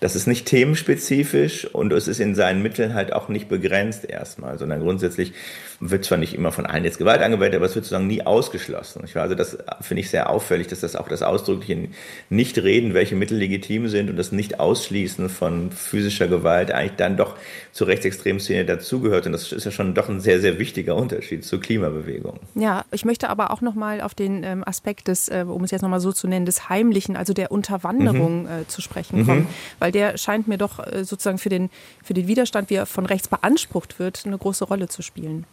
Das 0.00 0.14
ist 0.14 0.26
nicht 0.26 0.46
themenspezifisch 0.46 1.66
und 1.66 1.92
es 1.92 2.06
ist 2.06 2.20
in 2.20 2.34
seinen 2.34 2.62
Mitteln 2.62 2.94
halt 2.94 3.12
auch 3.12 3.28
nicht 3.28 3.48
begrenzt 3.48 4.04
erstmal, 4.04 4.58
sondern 4.58 4.80
grundsätzlich 4.80 5.32
wird 5.80 6.04
zwar 6.04 6.18
nicht 6.18 6.34
immer 6.34 6.50
von 6.50 6.66
allen 6.66 6.84
jetzt 6.84 6.98
Gewalt 6.98 7.22
angewendet, 7.22 7.56
aber 7.56 7.66
es 7.66 7.74
wird 7.74 7.84
sozusagen 7.84 8.08
nie 8.08 8.22
ausgeschlossen. 8.22 9.02
Ich 9.04 9.16
Also 9.16 9.34
das 9.34 9.58
finde 9.80 10.00
ich 10.00 10.10
sehr 10.10 10.30
auffällig, 10.30 10.66
dass 10.66 10.80
das 10.80 10.96
auch 10.96 11.08
das 11.08 11.22
ausdrückliche 11.22 11.88
Nicht-Reden, 12.30 12.94
welche 12.94 13.14
Mittel 13.14 13.38
legitim 13.38 13.88
sind 13.88 14.10
und 14.10 14.16
das 14.16 14.32
Nicht-Ausschließen 14.32 15.28
von 15.28 15.70
physischer 15.70 16.26
Gewalt 16.26 16.72
eigentlich 16.72 16.96
dann 16.96 17.16
doch 17.16 17.36
zur 17.72 17.86
rechtsextremen 17.86 18.40
Szene 18.40 18.64
dazugehört. 18.64 19.26
Und 19.26 19.32
das 19.32 19.52
ist 19.52 19.64
ja 19.64 19.70
schon 19.70 19.94
doch 19.94 20.08
ein 20.08 20.20
sehr, 20.20 20.40
sehr 20.40 20.58
wichtiger 20.58 20.96
Unterschied 20.96 21.44
zur 21.44 21.60
Klimabewegung. 21.60 22.40
Ja, 22.56 22.84
ich 22.90 23.04
möchte 23.04 23.30
aber 23.30 23.52
auch 23.52 23.60
nochmal 23.60 24.00
auf 24.00 24.14
den 24.14 24.42
ähm, 24.42 24.64
Aspekt 24.66 25.06
des, 25.06 25.28
äh, 25.28 25.44
um 25.46 25.62
es 25.62 25.70
jetzt 25.70 25.82
nochmal 25.82 26.00
so 26.00 26.12
zu 26.12 26.26
nennen, 26.26 26.44
des 26.44 26.68
Heimlichen, 26.68 27.16
also 27.16 27.32
der 27.34 27.52
Unterwanderung 27.52 28.42
mhm. 28.42 28.48
äh, 28.48 28.66
zu 28.66 28.82
sprechen 28.82 29.24
kommen. 29.24 29.40
Mhm. 29.40 29.46
Weil 29.78 29.87
der 29.90 30.16
scheint 30.18 30.48
mir 30.48 30.58
doch 30.58 30.78
äh, 30.78 31.04
sozusagen 31.04 31.38
für 31.38 31.48
den, 31.48 31.70
für 32.02 32.14
den 32.14 32.26
Widerstand, 32.26 32.70
wie 32.70 32.74
er 32.74 32.86
von 32.86 33.06
rechts 33.06 33.28
beansprucht 33.28 33.98
wird, 33.98 34.22
eine 34.26 34.38
große 34.38 34.64
Rolle 34.64 34.88
zu 34.88 35.02
spielen. 35.02 35.44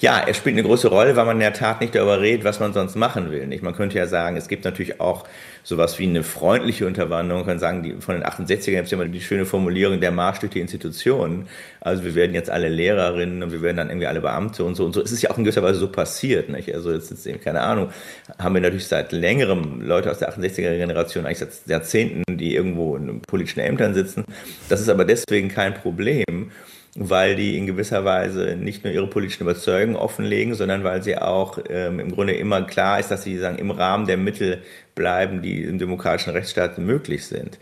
Ja, 0.00 0.18
er 0.18 0.34
spielt 0.34 0.54
eine 0.54 0.62
große 0.62 0.88
Rolle, 0.88 1.16
weil 1.16 1.24
man 1.24 1.36
in 1.36 1.40
der 1.40 1.52
Tat 1.52 1.80
nicht 1.80 1.94
darüber 1.94 2.20
redet, 2.20 2.44
was 2.44 2.60
man 2.60 2.72
sonst 2.72 2.94
machen 2.96 3.30
will. 3.30 3.46
Nicht? 3.46 3.62
Man 3.62 3.74
könnte 3.74 3.98
ja 3.98 4.06
sagen, 4.06 4.36
es 4.36 4.48
gibt 4.48 4.64
natürlich 4.64 5.00
auch 5.00 5.24
sowas 5.64 5.98
wie 5.98 6.04
eine 6.04 6.22
freundliche 6.22 6.86
Unterwanderung. 6.86 7.42
Man 7.42 7.48
kann 7.48 7.58
sagen, 7.58 7.82
die, 7.82 7.94
von 8.00 8.16
den 8.16 8.24
68ern 8.24 8.46
gibt 8.46 8.84
es 8.84 8.90
ja 8.90 8.98
immer 8.98 9.08
die 9.08 9.20
schöne 9.20 9.46
Formulierung 9.46 10.00
der 10.00 10.10
Marsch 10.10 10.40
durch 10.40 10.52
die 10.52 10.60
Institutionen. 10.60 11.48
Also 11.80 12.04
wir 12.04 12.14
werden 12.14 12.34
jetzt 12.34 12.50
alle 12.50 12.68
Lehrerinnen 12.68 13.42
und 13.42 13.52
wir 13.52 13.62
werden 13.62 13.76
dann 13.76 13.88
irgendwie 13.88 14.06
alle 14.06 14.20
Beamte 14.20 14.64
und 14.64 14.74
so. 14.74 14.84
Und 14.84 14.92
so 14.92 15.00
ist 15.00 15.12
es 15.12 15.22
ja 15.22 15.30
auch 15.30 15.38
in 15.38 15.44
gewisser 15.44 15.62
Weise 15.62 15.78
so 15.78 15.88
passiert. 15.88 16.48
Nicht? 16.48 16.74
Also 16.74 16.92
jetzt, 16.92 17.10
jetzt 17.10 17.26
eben, 17.26 17.40
keine 17.40 17.60
Ahnung, 17.60 17.90
haben 18.38 18.54
wir 18.54 18.60
natürlich 18.60 18.86
seit 18.86 19.12
längerem 19.12 19.80
Leute 19.82 20.10
aus 20.10 20.18
der 20.18 20.32
68er 20.32 20.76
Generation, 20.76 21.26
eigentlich 21.26 21.38
seit 21.38 21.50
Jahrzehnten, 21.66 22.36
die 22.36 22.54
irgendwo 22.54 22.96
in 22.96 23.20
politischen 23.20 23.60
Ämtern 23.60 23.94
sitzen. 23.94 24.24
Das 24.68 24.80
ist 24.80 24.88
aber 24.88 25.04
deswegen 25.04 25.48
kein 25.48 25.74
Problem 25.74 26.50
weil 26.94 27.36
die 27.36 27.56
in 27.56 27.66
gewisser 27.66 28.04
Weise 28.04 28.56
nicht 28.56 28.84
nur 28.84 28.92
ihre 28.92 29.06
politischen 29.06 29.44
Überzeugungen 29.44 29.96
offenlegen, 29.96 30.54
sondern 30.54 30.84
weil 30.84 31.02
sie 31.02 31.16
auch 31.16 31.58
ähm, 31.70 31.98
im 32.00 32.12
Grunde 32.12 32.34
immer 32.34 32.62
klar 32.62 33.00
ist, 33.00 33.10
dass 33.10 33.22
sie 33.22 33.38
sagen, 33.38 33.56
im 33.58 33.70
Rahmen 33.70 34.06
der 34.06 34.18
Mittel 34.18 34.62
bleiben, 34.94 35.40
die 35.40 35.62
im 35.62 35.78
demokratischen 35.78 36.30
Rechtsstaat 36.30 36.76
möglich 36.76 37.26
sind. 37.26 37.58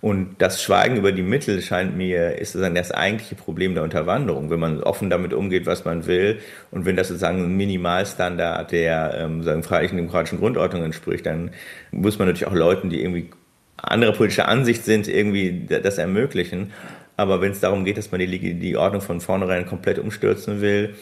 Und 0.00 0.36
das 0.38 0.62
Schweigen 0.62 0.96
über 0.96 1.12
die 1.12 1.22
Mittel 1.22 1.60
scheint 1.60 1.94
mir, 1.94 2.38
ist 2.38 2.52
sozusagen 2.52 2.74
das 2.74 2.90
eigentliche 2.90 3.34
Problem 3.34 3.74
der 3.74 3.82
Unterwanderung. 3.82 4.48
Wenn 4.48 4.60
man 4.60 4.82
offen 4.82 5.10
damit 5.10 5.34
umgeht, 5.34 5.66
was 5.66 5.84
man 5.84 6.06
will, 6.06 6.38
und 6.70 6.86
wenn 6.86 6.96
das 6.96 7.08
sozusagen 7.08 7.44
ein 7.44 7.56
Minimalstandard 7.58 8.72
der 8.72 9.14
ähm, 9.18 9.42
sagen, 9.42 9.62
freiheitlichen 9.62 9.98
demokratischen 9.98 10.38
Grundordnung 10.38 10.84
entspricht, 10.84 11.26
dann 11.26 11.50
muss 11.90 12.18
man 12.18 12.28
natürlich 12.28 12.48
auch 12.48 12.54
Leuten, 12.54 12.88
die 12.88 13.02
irgendwie 13.02 13.28
anderer 13.76 14.12
politischer 14.12 14.48
Ansicht 14.48 14.84
sind, 14.84 15.06
irgendwie 15.06 15.66
das 15.66 15.98
ermöglichen. 15.98 16.72
Aber 17.20 17.42
wenn 17.42 17.52
es 17.52 17.60
darum 17.60 17.84
geht, 17.84 17.98
dass 17.98 18.10
man 18.10 18.18
die, 18.18 18.54
die 18.54 18.76
Ordnung 18.78 19.02
von 19.02 19.20
vornherein 19.20 19.66
komplett 19.66 19.98
umstürzen 19.98 20.62
will, 20.62 20.94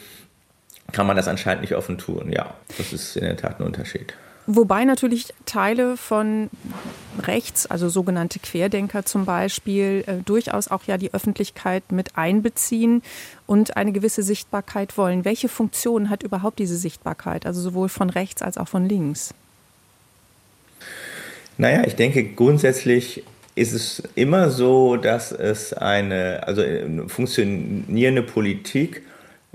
kann 0.91 1.07
man 1.07 1.15
das 1.15 1.29
anscheinend 1.29 1.61
nicht 1.61 1.75
offen 1.75 1.97
tun. 1.97 2.33
Ja, 2.33 2.55
das 2.77 2.91
ist 2.91 3.15
in 3.15 3.23
der 3.23 3.37
Tat 3.37 3.61
ein 3.61 3.65
Unterschied. 3.65 4.13
Wobei 4.45 4.83
natürlich 4.83 5.33
Teile 5.45 5.95
von 5.95 6.49
rechts, 7.21 7.67
also 7.67 7.87
sogenannte 7.87 8.39
Querdenker 8.39 9.05
zum 9.05 9.23
Beispiel, 9.23 10.03
äh, 10.07 10.15
durchaus 10.25 10.67
auch 10.67 10.83
ja 10.87 10.97
die 10.97 11.13
Öffentlichkeit 11.13 11.89
mit 11.93 12.17
einbeziehen 12.17 13.01
und 13.47 13.77
eine 13.77 13.93
gewisse 13.93 14.21
Sichtbarkeit 14.21 14.97
wollen. 14.97 15.23
Welche 15.23 15.47
Funktion 15.47 16.09
hat 16.09 16.23
überhaupt 16.23 16.59
diese 16.59 16.75
Sichtbarkeit, 16.75 17.45
also 17.45 17.61
sowohl 17.61 17.87
von 17.87 18.09
rechts 18.09 18.41
als 18.41 18.57
auch 18.57 18.67
von 18.67 18.89
links? 18.89 19.33
Naja, 21.57 21.83
ich 21.87 21.95
denke 21.95 22.25
grundsätzlich 22.25 23.23
ist 23.59 23.73
es 23.73 24.03
immer 24.15 24.49
so, 24.49 24.95
dass 24.95 25.33
es 25.33 25.73
eine, 25.73 26.47
also 26.47 26.61
eine 26.61 27.09
funktionierende 27.09 28.23
Politik 28.23 29.03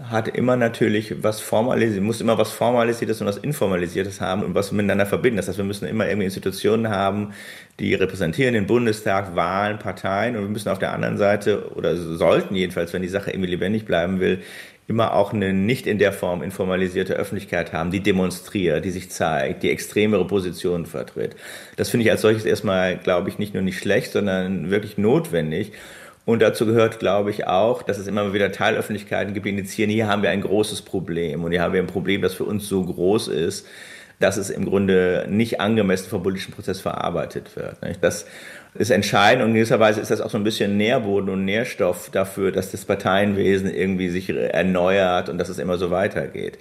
hat 0.03 0.27
immer 0.29 0.57
natürlich 0.57 1.23
was 1.23 1.41
formalisiert, 1.41 2.03
muss 2.03 2.21
immer 2.21 2.37
was 2.37 2.51
Formalisiertes 2.51 3.21
und 3.21 3.29
was 3.29 3.37
Informalisiertes 3.39 4.21
haben 4.21 4.43
und 4.43 4.55
was 4.55 4.73
miteinander 4.73 5.07
verbinden. 5.07 5.37
Das 5.37 5.47
heißt, 5.49 5.57
wir 5.57 5.65
müssen 5.65 5.87
immer 5.87 6.07
irgendwie 6.07 6.25
Institutionen 6.25 6.89
haben, 6.89 7.33
die 7.79 7.95
repräsentieren 7.95 8.55
den 8.55 8.67
Bundestag, 8.67 9.37
Wahlen, 9.37 9.79
Parteien 9.79 10.37
und 10.37 10.43
wir 10.43 10.49
müssen 10.49 10.69
auf 10.69 10.81
der 10.81 10.93
anderen 10.93 11.17
Seite 11.17 11.73
oder 11.75 11.97
sollten 11.97 12.57
jedenfalls, 12.57 12.93
wenn 12.93 13.03
die 13.03 13.09
Sache 13.09 13.31
irgendwie 13.31 13.51
lebendig 13.51 13.85
bleiben 13.87 14.19
will, 14.19 14.43
immer 14.87 15.15
auch 15.15 15.33
eine 15.33 15.53
nicht 15.53 15.87
in 15.87 15.99
der 15.99 16.13
Form 16.13 16.43
informalisierte 16.43 17.15
Öffentlichkeit 17.15 17.73
haben, 17.73 17.91
die 17.91 18.01
demonstriert, 18.01 18.85
die 18.85 18.91
sich 18.91 19.11
zeigt, 19.11 19.63
die 19.63 19.71
extremere 19.71 20.27
Positionen 20.27 20.87
vertritt. 20.87 21.37
Das 21.77 21.89
finde 21.89 22.05
ich 22.05 22.11
als 22.11 22.21
solches 22.21 22.45
erstmal, 22.45 22.99
glaube 22.99 23.31
ich, 23.31 23.39
nicht 23.39 23.55
nur 23.55 23.63
nicht 23.63 23.79
schlecht, 23.79 24.13
sondern 24.13 24.71
wirklich 24.71 24.99
notwendig. 24.99 25.73
Und 26.27 26.41
dazu 26.41 26.65
gehört, 26.67 26.99
glaube 26.99 27.31
ich, 27.31 27.47
auch, 27.47 27.83
dass 27.83 27.99
es 27.99 28.07
immer 28.07 28.33
wieder 28.33 28.51
Teilöffentlichkeiten 28.51 29.35
gibt, 29.35 29.47
die 29.47 29.51
indizieren, 29.51 29.91
hier 29.91 30.09
haben 30.09 30.23
wir 30.23 30.31
ein 30.31 30.41
großes 30.41 30.83
Problem 30.83 31.45
und 31.45 31.51
hier 31.51 31.61
haben 31.61 31.75
wir 31.75 31.83
ein 31.83 31.87
Problem, 31.87 32.23
das 32.23 32.35
für 32.35 32.45
uns 32.45 32.67
so 32.67 32.83
groß 32.83 33.29
ist, 33.29 33.67
dass 34.21 34.37
es 34.37 34.51
im 34.51 34.65
Grunde 34.65 35.27
nicht 35.29 35.61
angemessen 35.61 36.09
vom 36.09 36.23
politischen 36.23 36.53
Prozess 36.53 36.81
verarbeitet 36.81 37.57
wird. 37.57 37.77
Das 38.01 38.27
ist 38.75 38.91
entscheidend 38.91 39.45
und 39.45 39.51
in 39.51 39.55
gewisser 39.57 39.81
Weise 39.81 40.01
ist 40.01 40.11
das 40.11 40.21
auch 40.21 40.31
so 40.31 40.39
ein 40.39 40.45
bisschen 40.45 40.77
Nährboden 40.77 41.31
und 41.31 41.45
Nährstoff 41.45 42.11
dafür, 42.11 42.53
dass 42.53 42.71
das 42.71 42.85
Parteienwesen 42.85 43.73
irgendwie 43.73 44.09
sich 44.09 44.31
erneuert 44.31 45.29
und 45.29 45.39
dass 45.39 45.49
es 45.49 45.59
immer 45.59 45.79
so 45.79 45.91
weitergeht. 45.91 46.59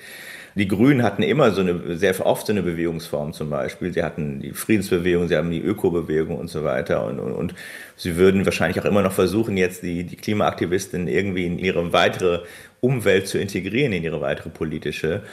Die 0.55 0.67
Grünen 0.67 1.01
hatten 1.01 1.23
immer 1.23 1.51
so 1.51 1.61
eine, 1.61 1.97
sehr 1.97 2.23
oft 2.23 2.45
so 2.45 2.53
eine 2.53 2.61
Bewegungsform 2.61 3.33
zum 3.33 3.49
Beispiel. 3.49 3.91
Sie 3.91 4.03
hatten 4.03 4.39
die 4.39 4.51
Friedensbewegung, 4.51 5.27
sie 5.27 5.35
haben 5.35 5.49
die 5.49 5.61
Ökobewegung 5.61 6.37
und 6.37 6.47
so 6.47 6.63
weiter. 6.63 7.03
Und, 7.05 7.19
und, 7.19 7.33
und 7.33 7.55
sie 7.95 8.17
würden 8.17 8.45
wahrscheinlich 8.45 8.79
auch 8.79 8.85
immer 8.85 9.01
noch 9.01 9.13
versuchen, 9.13 9.57
jetzt 9.57 9.81
die, 9.81 10.03
die 10.03 10.15
Klimaaktivisten 10.15 11.07
irgendwie 11.07 11.47
in 11.47 11.57
ihre 11.57 11.91
weitere 11.91 12.41
Umwelt 12.81 13.27
zu 13.27 13.39
integrieren, 13.39 13.93
in 13.93 14.03
ihre 14.03 14.21
weitere 14.21 14.49
politische. 14.49 15.23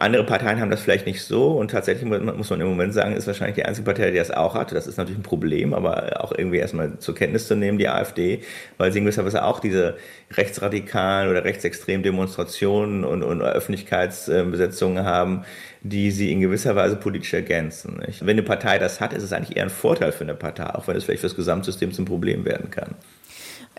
Andere 0.00 0.22
Parteien 0.22 0.60
haben 0.60 0.70
das 0.70 0.80
vielleicht 0.80 1.06
nicht 1.06 1.24
so 1.24 1.58
und 1.58 1.72
tatsächlich 1.72 2.08
muss 2.08 2.50
man 2.50 2.60
im 2.60 2.68
Moment 2.68 2.94
sagen, 2.94 3.16
ist 3.16 3.26
wahrscheinlich 3.26 3.56
die 3.56 3.64
einzige 3.64 3.84
Partei, 3.84 4.12
die 4.12 4.18
das 4.18 4.30
auch 4.30 4.54
hat. 4.54 4.70
Das 4.70 4.86
ist 4.86 4.96
natürlich 4.96 5.18
ein 5.18 5.24
Problem, 5.24 5.74
aber 5.74 6.22
auch 6.22 6.30
irgendwie 6.30 6.58
erstmal 6.58 7.00
zur 7.00 7.16
Kenntnis 7.16 7.48
zu 7.48 7.56
nehmen, 7.56 7.78
die 7.78 7.88
AfD, 7.88 8.44
weil 8.76 8.92
sie 8.92 9.00
in 9.00 9.04
gewisser 9.06 9.24
Weise 9.24 9.42
auch 9.42 9.58
diese 9.58 9.96
rechtsradikalen 10.30 11.28
oder 11.28 11.42
rechtsextremen 11.42 12.04
Demonstrationen 12.04 13.02
und, 13.02 13.24
und 13.24 13.42
Öffentlichkeitsbesetzungen 13.42 15.04
haben, 15.04 15.44
die 15.82 16.10
sie 16.10 16.32
in 16.32 16.40
gewisser 16.40 16.76
Weise 16.76 16.96
politisch 16.96 17.34
ergänzen. 17.34 18.00
Nicht? 18.06 18.22
Wenn 18.22 18.30
eine 18.30 18.42
Partei 18.42 18.78
das 18.78 19.00
hat, 19.00 19.12
ist 19.12 19.22
es 19.22 19.32
eigentlich 19.32 19.56
eher 19.56 19.64
ein 19.64 19.70
Vorteil 19.70 20.12
für 20.12 20.24
eine 20.24 20.34
Partei, 20.34 20.74
auch 20.74 20.88
wenn 20.88 20.96
es 20.96 21.04
vielleicht 21.04 21.20
für 21.20 21.28
das 21.28 21.36
Gesamtsystem 21.36 21.92
zum 21.92 22.04
Problem 22.04 22.44
werden 22.44 22.70
kann. 22.70 22.94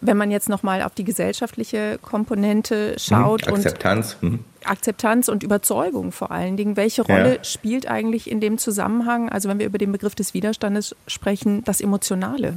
Wenn 0.02 0.16
man 0.16 0.32
jetzt 0.32 0.48
nochmal 0.48 0.82
auf 0.82 0.96
die 0.96 1.04
gesellschaftliche 1.04 2.00
Komponente 2.02 2.96
schaut 2.98 3.46
hm, 3.46 3.56
Akzeptanz. 3.56 4.18
und 4.22 4.30
hm. 4.30 4.40
Akzeptanz 4.64 5.28
und 5.28 5.44
Überzeugung 5.44 6.14
vor 6.14 6.32
allen 6.32 6.56
Dingen, 6.56 6.78
welche 6.78 7.02
Rolle 7.02 7.36
ja. 7.36 7.44
spielt 7.44 7.88
eigentlich 7.88 8.32
in 8.32 8.40
dem 8.40 8.58
Zusammenhang, 8.58 9.30
also 9.30 9.50
wenn 9.50 9.60
wir 9.60 9.66
über 9.66 9.78
den 9.78 9.92
Begriff 9.92 10.16
des 10.16 10.34
Widerstandes 10.34 10.96
sprechen, 11.08 11.64
das 11.66 11.82
Emotionale? 11.82 12.56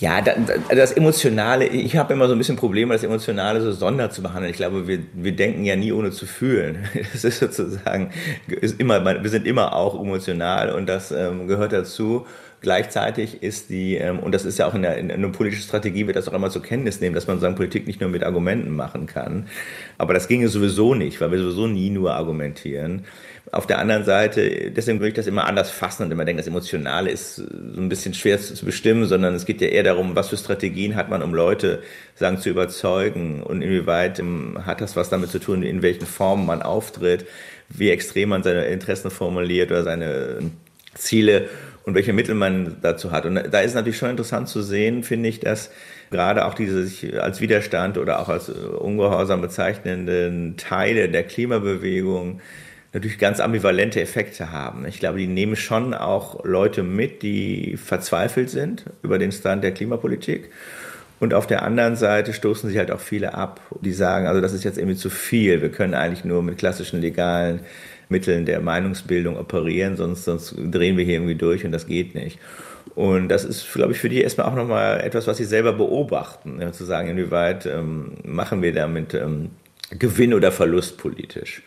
Ja, 0.00 0.22
das 0.22 0.92
Emotionale, 0.92 1.66
ich 1.66 1.94
habe 1.98 2.14
immer 2.14 2.26
so 2.26 2.32
ein 2.32 2.38
bisschen 2.38 2.56
Probleme, 2.56 2.94
das 2.94 3.04
Emotionale 3.04 3.60
so 3.60 3.70
sonder 3.70 4.08
zu 4.08 4.22
behandeln. 4.22 4.50
Ich 4.50 4.56
glaube, 4.56 4.88
wir, 4.88 5.00
wir 5.12 5.32
denken 5.32 5.62
ja 5.64 5.76
nie 5.76 5.92
ohne 5.92 6.10
zu 6.10 6.26
fühlen. 6.26 6.88
Das 7.12 7.24
ist 7.24 7.40
sozusagen, 7.40 8.10
ist 8.48 8.80
immer, 8.80 9.04
wir 9.04 9.30
sind 9.30 9.46
immer 9.46 9.74
auch 9.74 10.00
emotional 10.00 10.70
und 10.70 10.88
das 10.88 11.10
ähm, 11.10 11.48
gehört 11.48 11.72
dazu. 11.72 12.26
Gleichzeitig 12.62 13.42
ist 13.42 13.68
die, 13.68 13.96
ähm, 13.96 14.20
und 14.20 14.32
das 14.32 14.44
ist 14.44 14.58
ja 14.58 14.66
auch 14.66 14.74
in 14.74 14.82
der, 14.82 14.96
in 14.96 15.10
einer 15.10 15.28
politischen 15.28 15.64
Strategie, 15.64 16.06
wird 16.06 16.16
das 16.16 16.28
auch 16.28 16.32
immer 16.32 16.50
zur 16.50 16.62
Kenntnis 16.62 17.00
nehmen, 17.00 17.14
dass 17.14 17.26
man 17.26 17.38
sagen, 17.40 17.54
Politik 17.54 17.86
nicht 17.86 18.00
nur 18.00 18.10
mit 18.10 18.22
Argumenten 18.22 18.74
machen 18.74 19.06
kann. 19.06 19.48
Aber 19.98 20.14
das 20.14 20.28
ginge 20.28 20.48
sowieso 20.48 20.94
nicht, 20.94 21.20
weil 21.20 21.30
wir 21.30 21.38
sowieso 21.38 21.66
nie 21.66 21.90
nur 21.90 22.14
argumentieren. 22.14 23.04
Auf 23.52 23.66
der 23.66 23.78
anderen 23.78 24.04
Seite, 24.04 24.70
deswegen 24.70 25.00
würde 25.00 25.08
ich 25.08 25.14
das 25.14 25.26
immer 25.26 25.46
anders 25.46 25.70
fassen 25.70 26.04
und 26.04 26.12
immer 26.12 26.24
denken, 26.24 26.38
das 26.38 26.46
Emotionale 26.46 27.10
ist 27.10 27.36
so 27.36 27.44
ein 27.44 27.88
bisschen 27.88 28.14
schwer 28.14 28.38
zu 28.38 28.64
bestimmen, 28.64 29.06
sondern 29.06 29.34
es 29.34 29.44
geht 29.44 29.60
ja 29.60 29.68
eher 29.68 29.82
darum, 29.82 30.14
was 30.14 30.28
für 30.28 30.36
Strategien 30.36 30.94
hat 30.94 31.08
man, 31.08 31.22
um 31.22 31.34
Leute, 31.34 31.82
sagen, 32.14 32.38
zu 32.38 32.48
überzeugen 32.48 33.42
und 33.42 33.62
inwieweit 33.62 34.20
ähm, 34.20 34.58
hat 34.66 34.80
das 34.80 34.94
was 34.94 35.08
damit 35.08 35.30
zu 35.30 35.40
tun, 35.40 35.62
in 35.64 35.82
welchen 35.82 36.06
Formen 36.06 36.46
man 36.46 36.62
auftritt, 36.62 37.26
wie 37.68 37.90
extrem 37.90 38.28
man 38.28 38.42
seine 38.42 38.66
Interessen 38.66 39.10
formuliert 39.10 39.70
oder 39.70 39.82
seine 39.82 40.50
Ziele 40.94 41.48
und 41.84 41.94
welche 41.94 42.12
Mittel 42.12 42.34
man 42.34 42.76
dazu 42.82 43.10
hat. 43.10 43.26
Und 43.26 43.34
da 43.50 43.60
ist 43.60 43.74
natürlich 43.74 43.98
schon 43.98 44.10
interessant 44.10 44.48
zu 44.48 44.62
sehen, 44.62 45.02
finde 45.02 45.28
ich, 45.28 45.40
dass 45.40 45.70
gerade 46.10 46.44
auch 46.44 46.54
diese 46.54 46.86
sich 46.86 47.20
als 47.20 47.40
Widerstand 47.40 47.98
oder 47.98 48.20
auch 48.20 48.28
als 48.28 48.48
ungehorsam 48.48 49.40
bezeichnenden 49.40 50.56
Teile 50.56 51.08
der 51.08 51.24
Klimabewegung 51.24 52.40
natürlich 52.92 53.18
ganz 53.18 53.40
ambivalente 53.40 54.00
Effekte 54.00 54.50
haben. 54.50 54.84
Ich 54.86 54.98
glaube, 54.98 55.18
die 55.18 55.26
nehmen 55.26 55.56
schon 55.56 55.94
auch 55.94 56.44
Leute 56.44 56.82
mit, 56.82 57.22
die 57.22 57.76
verzweifelt 57.76 58.50
sind 58.50 58.84
über 59.02 59.18
den 59.18 59.32
Stand 59.32 59.62
der 59.62 59.72
Klimapolitik. 59.72 60.50
Und 61.20 61.34
auf 61.34 61.46
der 61.46 61.62
anderen 61.62 61.96
Seite 61.96 62.32
stoßen 62.32 62.68
sich 62.68 62.78
halt 62.78 62.90
auch 62.90 63.00
viele 63.00 63.34
ab, 63.34 63.60
die 63.82 63.92
sagen, 63.92 64.26
also 64.26 64.40
das 64.40 64.54
ist 64.54 64.64
jetzt 64.64 64.78
irgendwie 64.78 64.96
zu 64.96 65.10
viel. 65.10 65.60
Wir 65.60 65.70
können 65.70 65.94
eigentlich 65.94 66.24
nur 66.24 66.42
mit 66.42 66.56
klassischen 66.56 67.00
legalen 67.00 67.60
Mitteln 68.08 68.46
der 68.46 68.60
Meinungsbildung 68.60 69.36
operieren, 69.36 69.96
sonst, 69.96 70.24
sonst 70.24 70.54
drehen 70.56 70.96
wir 70.96 71.04
hier 71.04 71.14
irgendwie 71.14 71.36
durch 71.36 71.64
und 71.64 71.72
das 71.72 71.86
geht 71.86 72.14
nicht. 72.14 72.38
Und 72.94 73.28
das 73.28 73.44
ist, 73.44 73.72
glaube 73.72 73.92
ich, 73.92 73.98
für 73.98 74.08
die 74.08 74.20
erstmal 74.20 74.46
auch 74.48 74.54
nochmal 74.54 75.00
etwas, 75.02 75.26
was 75.26 75.36
sie 75.36 75.44
selber 75.44 75.74
beobachten, 75.74 76.60
ja, 76.60 76.72
zu 76.72 76.84
sagen, 76.84 77.08
inwieweit 77.08 77.66
ähm, 77.66 78.14
machen 78.24 78.62
wir 78.62 78.72
damit 78.72 79.14
ähm, 79.14 79.50
Gewinn 79.98 80.34
oder 80.34 80.52
Verlust 80.52 80.98
politisch. 80.98 81.62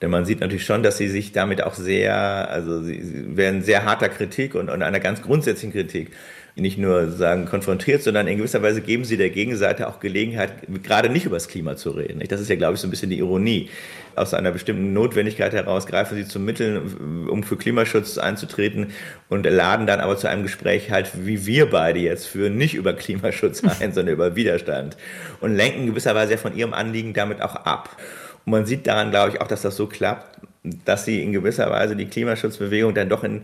Denn 0.00 0.10
man 0.10 0.24
sieht 0.24 0.40
natürlich 0.40 0.64
schon, 0.64 0.82
dass 0.82 0.98
sie 0.98 1.08
sich 1.08 1.32
damit 1.32 1.62
auch 1.62 1.74
sehr, 1.74 2.50
also 2.50 2.82
sie, 2.82 3.00
sie 3.02 3.36
werden 3.36 3.62
sehr 3.62 3.84
harter 3.84 4.08
Kritik 4.08 4.54
und, 4.54 4.68
und 4.68 4.82
einer 4.82 5.00
ganz 5.00 5.22
grundsätzlichen 5.22 5.72
Kritik 5.72 6.10
nicht 6.56 6.78
nur 6.78 7.10
sagen 7.10 7.46
konfrontiert, 7.46 8.04
sondern 8.04 8.28
in 8.28 8.36
gewisser 8.36 8.62
Weise 8.62 8.80
geben 8.80 9.04
sie 9.04 9.16
der 9.16 9.30
Gegenseite 9.30 9.88
auch 9.88 9.98
Gelegenheit, 9.98 10.52
gerade 10.84 11.08
nicht 11.08 11.26
über 11.26 11.34
das 11.34 11.48
Klima 11.48 11.76
zu 11.76 11.90
reden. 11.90 12.22
Das 12.28 12.40
ist 12.40 12.48
ja, 12.48 12.54
glaube 12.54 12.74
ich, 12.74 12.80
so 12.80 12.86
ein 12.86 12.90
bisschen 12.90 13.10
die 13.10 13.18
Ironie. 13.18 13.70
Aus 14.14 14.34
einer 14.34 14.52
bestimmten 14.52 14.92
Notwendigkeit 14.92 15.52
heraus 15.52 15.86
greifen 15.86 16.14
sie 16.16 16.26
zu 16.26 16.38
Mitteln, 16.38 17.26
um 17.28 17.42
für 17.42 17.56
Klimaschutz 17.56 18.18
einzutreten 18.18 18.92
und 19.28 19.44
laden 19.44 19.88
dann 19.88 19.98
aber 19.98 20.16
zu 20.16 20.28
einem 20.28 20.44
Gespräch 20.44 20.92
halt, 20.92 21.26
wie 21.26 21.44
wir 21.44 21.70
beide 21.70 21.98
jetzt 21.98 22.26
führen, 22.26 22.56
nicht 22.56 22.74
über 22.74 22.92
Klimaschutz 22.92 23.64
ein, 23.80 23.92
sondern 23.92 24.14
über 24.14 24.36
Widerstand 24.36 24.96
und 25.40 25.56
lenken 25.56 25.86
gewisserweise 25.86 26.38
von 26.38 26.56
ihrem 26.56 26.72
Anliegen 26.72 27.14
damit 27.14 27.42
auch 27.42 27.56
ab. 27.56 27.96
Und 28.44 28.52
man 28.52 28.66
sieht 28.66 28.86
daran, 28.86 29.10
glaube 29.10 29.30
ich, 29.30 29.40
auch, 29.40 29.48
dass 29.48 29.62
das 29.62 29.74
so 29.74 29.88
klappt, 29.88 30.38
dass 30.84 31.04
sie 31.04 31.20
in 31.20 31.32
gewisser 31.32 31.68
Weise 31.70 31.96
die 31.96 32.06
Klimaschutzbewegung 32.06 32.94
dann 32.94 33.08
doch 33.08 33.24
in 33.24 33.34
in 33.34 33.42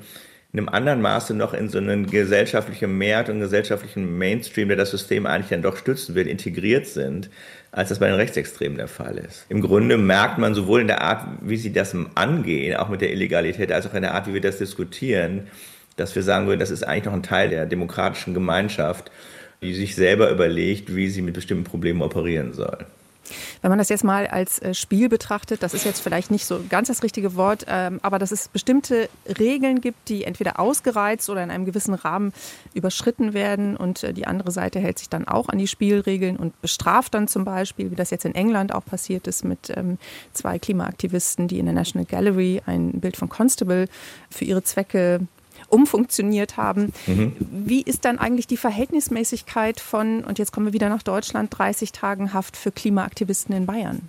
einem 0.52 0.68
anderen 0.68 1.00
Maße 1.00 1.34
noch 1.34 1.54
in 1.54 1.68
so 1.68 1.78
einen 1.78 2.06
gesellschaftlichen 2.06 2.98
Mehrwert 2.98 3.28
und 3.28 3.40
gesellschaftlichen 3.40 4.18
Mainstream, 4.18 4.68
der 4.68 4.76
das 4.76 4.90
System 4.90 5.26
eigentlich 5.26 5.50
dann 5.50 5.62
doch 5.62 5.76
stützen 5.76 6.14
will, 6.16 6.26
integriert 6.26 6.86
sind, 6.86 7.30
als 7.70 7.90
das 7.90 8.00
bei 8.00 8.06
den 8.06 8.16
Rechtsextremen 8.16 8.76
der 8.76 8.88
Fall 8.88 9.18
ist. 9.18 9.46
Im 9.48 9.60
Grunde 9.60 9.96
merkt 9.96 10.38
man 10.38 10.54
sowohl 10.54 10.80
in 10.80 10.88
der 10.88 11.02
Art, 11.02 11.24
wie 11.42 11.56
sie 11.56 11.72
das 11.72 11.94
angehen, 12.16 12.76
auch 12.76 12.88
mit 12.88 13.00
der 13.00 13.12
Illegalität, 13.12 13.70
als 13.70 13.86
auch 13.86 13.94
in 13.94 14.02
der 14.02 14.14
Art, 14.14 14.26
wie 14.26 14.34
wir 14.34 14.40
das 14.40 14.58
diskutieren, 14.58 15.46
dass 15.96 16.16
wir 16.16 16.22
sagen 16.22 16.48
würden, 16.48 16.58
das 16.58 16.70
ist 16.70 16.82
eigentlich 16.82 17.04
noch 17.04 17.12
ein 17.12 17.22
Teil 17.22 17.50
der 17.50 17.66
demokratischen 17.66 18.34
Gemeinschaft, 18.34 19.10
die 19.62 19.74
sich 19.74 19.94
selber 19.94 20.30
überlegt, 20.30 20.96
wie 20.96 21.08
sie 21.08 21.22
mit 21.22 21.34
bestimmten 21.34 21.64
Problemen 21.64 22.02
operieren 22.02 22.54
soll. 22.54 22.86
Wenn 23.62 23.70
man 23.70 23.78
das 23.78 23.88
jetzt 23.88 24.04
mal 24.04 24.26
als 24.26 24.58
äh, 24.60 24.74
Spiel 24.74 25.08
betrachtet, 25.08 25.62
das 25.62 25.74
ist 25.74 25.84
jetzt 25.84 26.00
vielleicht 26.00 26.30
nicht 26.30 26.46
so 26.46 26.60
ganz 26.68 26.88
das 26.88 27.02
richtige 27.02 27.36
Wort, 27.36 27.66
ähm, 27.68 28.00
aber 28.02 28.18
dass 28.18 28.32
es 28.32 28.48
bestimmte 28.48 29.08
Regeln 29.38 29.80
gibt, 29.80 30.08
die 30.08 30.24
entweder 30.24 30.58
ausgereizt 30.58 31.30
oder 31.30 31.42
in 31.42 31.50
einem 31.50 31.64
gewissen 31.64 31.94
Rahmen 31.94 32.32
überschritten 32.74 33.34
werden 33.34 33.76
und 33.76 34.02
äh, 34.02 34.12
die 34.12 34.26
andere 34.26 34.50
Seite 34.50 34.80
hält 34.80 34.98
sich 34.98 35.08
dann 35.08 35.26
auch 35.28 35.48
an 35.48 35.58
die 35.58 35.68
Spielregeln 35.68 36.36
und 36.36 36.60
bestraft 36.60 37.14
dann 37.14 37.28
zum 37.28 37.44
Beispiel, 37.44 37.90
wie 37.90 37.96
das 37.96 38.10
jetzt 38.10 38.24
in 38.24 38.34
England 38.34 38.74
auch 38.74 38.84
passiert 38.84 39.26
ist 39.26 39.44
mit 39.44 39.72
ähm, 39.76 39.98
zwei 40.32 40.58
Klimaaktivisten, 40.58 41.48
die 41.48 41.58
in 41.58 41.66
der 41.66 41.74
National 41.74 42.06
Gallery 42.06 42.62
ein 42.66 43.00
Bild 43.00 43.16
von 43.16 43.28
Constable 43.28 43.86
für 44.30 44.44
ihre 44.44 44.62
Zwecke 44.62 45.20
umfunktioniert 45.70 46.56
haben. 46.56 46.92
Mhm. 47.06 47.36
Wie 47.38 47.82
ist 47.82 48.04
dann 48.04 48.18
eigentlich 48.18 48.46
die 48.46 48.56
Verhältnismäßigkeit 48.56 49.80
von, 49.80 50.24
und 50.24 50.38
jetzt 50.38 50.52
kommen 50.52 50.66
wir 50.66 50.72
wieder 50.72 50.88
nach 50.88 51.02
Deutschland, 51.02 51.56
30 51.56 51.92
Tagen 51.92 52.34
Haft 52.34 52.56
für 52.56 52.72
Klimaaktivisten 52.72 53.54
in 53.54 53.66
Bayern? 53.66 54.08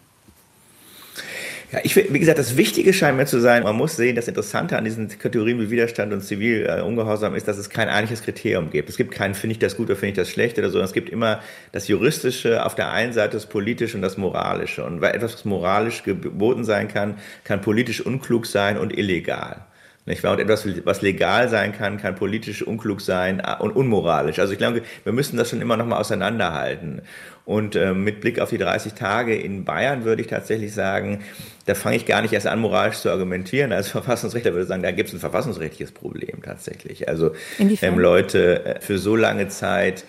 Ja, 1.71 1.80
ich, 1.84 1.95
wie 1.95 2.19
gesagt, 2.19 2.38
das 2.38 2.58
Wichtige 2.58 2.91
scheint 2.91 3.15
mir 3.15 3.26
zu 3.26 3.39
sein, 3.39 3.63
man 3.63 3.78
muss 3.78 3.95
sehen, 3.95 4.17
das 4.17 4.28
Interessante 4.28 4.78
an 4.78 4.84
diesen 4.84 5.08
Kategorien 5.08 5.58
wie 5.58 5.69
Widerstand 5.69 6.12
und 6.12 6.19
Zivilungehorsam 6.19 7.34
äh, 7.34 7.38
ist, 7.38 7.47
dass 7.47 7.58
es 7.58 7.69
kein 7.69 7.88
einheitliches 7.88 8.24
Kriterium 8.26 8.71
gibt. 8.71 8.89
Es 8.89 8.97
gibt 8.97 9.12
kein, 9.12 9.34
finde 9.36 9.54
ich 9.54 9.60
das 9.60 9.78
gut 9.78 9.86
oder 9.86 9.95
finde 9.95 10.10
ich 10.10 10.15
das 10.17 10.30
schlecht 10.30 10.60
oder 10.60 10.69
so. 10.69 10.82
Es 10.82 10.91
gibt 10.91 11.10
immer 11.10 11.39
das 11.71 11.88
Juristische 11.88 12.65
auf 12.65 12.76
der 12.76 12.91
einen 12.91 13.13
Seite, 13.13 13.38
das 13.38 13.45
Politische 13.45 13.95
und 13.95 14.02
das 14.02 14.17
Moralische. 14.17 14.84
Und 14.84 15.00
weil 15.00 15.15
etwas, 15.15 15.34
was 15.34 15.45
moralisch 15.45 16.04
geboten 16.04 16.65
sein 16.65 16.89
kann, 16.89 17.15
kann 17.45 17.62
politisch 17.62 18.06
unklug 18.06 18.47
sein 18.47 18.78
und 18.78 18.97
illegal. 18.97 19.65
Nicht 20.06 20.24
wahr? 20.24 20.34
Und 20.34 20.40
etwas, 20.40 20.68
was 20.84 21.02
legal 21.04 21.48
sein 21.48 21.74
kann, 21.74 21.98
kann 21.98 22.16
politisch 22.16 22.64
unklug 22.64 23.02
sein 23.02 23.42
und 23.60 23.76
unmoralisch. 23.76 24.40
Also 24.40 24.52
ich 24.52 24.58
glaube, 24.58 24.82
wir 25.04 25.14
müssen 25.14 25.38
das 25.38 25.50
schon 25.50 25.62
immer 25.62 25.78
noch 25.78 25.86
mal 25.86 26.00
auseinanderhalten. 26.00 27.04
Und 27.46 27.76
äh, 27.76 27.94
mit 27.94 28.22
Blick 28.22 28.40
auf 28.40 28.50
die 28.50 28.58
30 28.58 28.94
Tage 28.94 29.36
in 29.36 29.64
Bayern 29.64 30.04
würde 30.04 30.22
ich 30.22 30.28
tatsächlich 30.28 30.74
sagen, 30.74 31.20
da 31.66 31.76
fange 31.76 31.98
ich 31.98 32.06
gar 32.06 32.22
nicht 32.22 32.34
erst 32.34 32.48
an, 32.48 32.60
moralisch 32.60 32.98
zu 32.98 33.10
argumentieren. 33.12 33.72
Als 33.72 33.88
Verfassungsrechtler 33.90 34.54
würde 34.54 34.64
ich 34.64 34.70
sagen, 34.70 34.84
da 34.84 34.92
gibt 34.92 35.10
es 35.10 35.16
ein 35.16 35.20
verfassungsrechtliches 35.20 35.92
Problem 35.92 36.42
tatsächlich. 36.44 37.08
Also 37.08 37.34
ähm, 37.60 38.00
Leute 38.00 38.66
äh, 38.66 38.82
für 38.82 38.98
so 38.98 39.16
lange 39.16 39.50
Zeit 39.50 40.06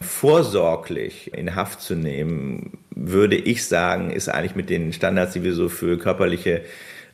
vorsorglich 0.00 1.32
in 1.34 1.54
Haft 1.54 1.80
zu 1.80 1.94
nehmen, 1.94 2.78
würde 2.94 3.36
ich 3.36 3.66
sagen, 3.66 4.10
ist 4.10 4.28
eigentlich 4.28 4.56
mit 4.56 4.68
den 4.68 4.92
Standards, 4.92 5.32
die 5.32 5.42
wir 5.42 5.54
so 5.54 5.68
für 5.68 5.98
körperliche 5.98 6.62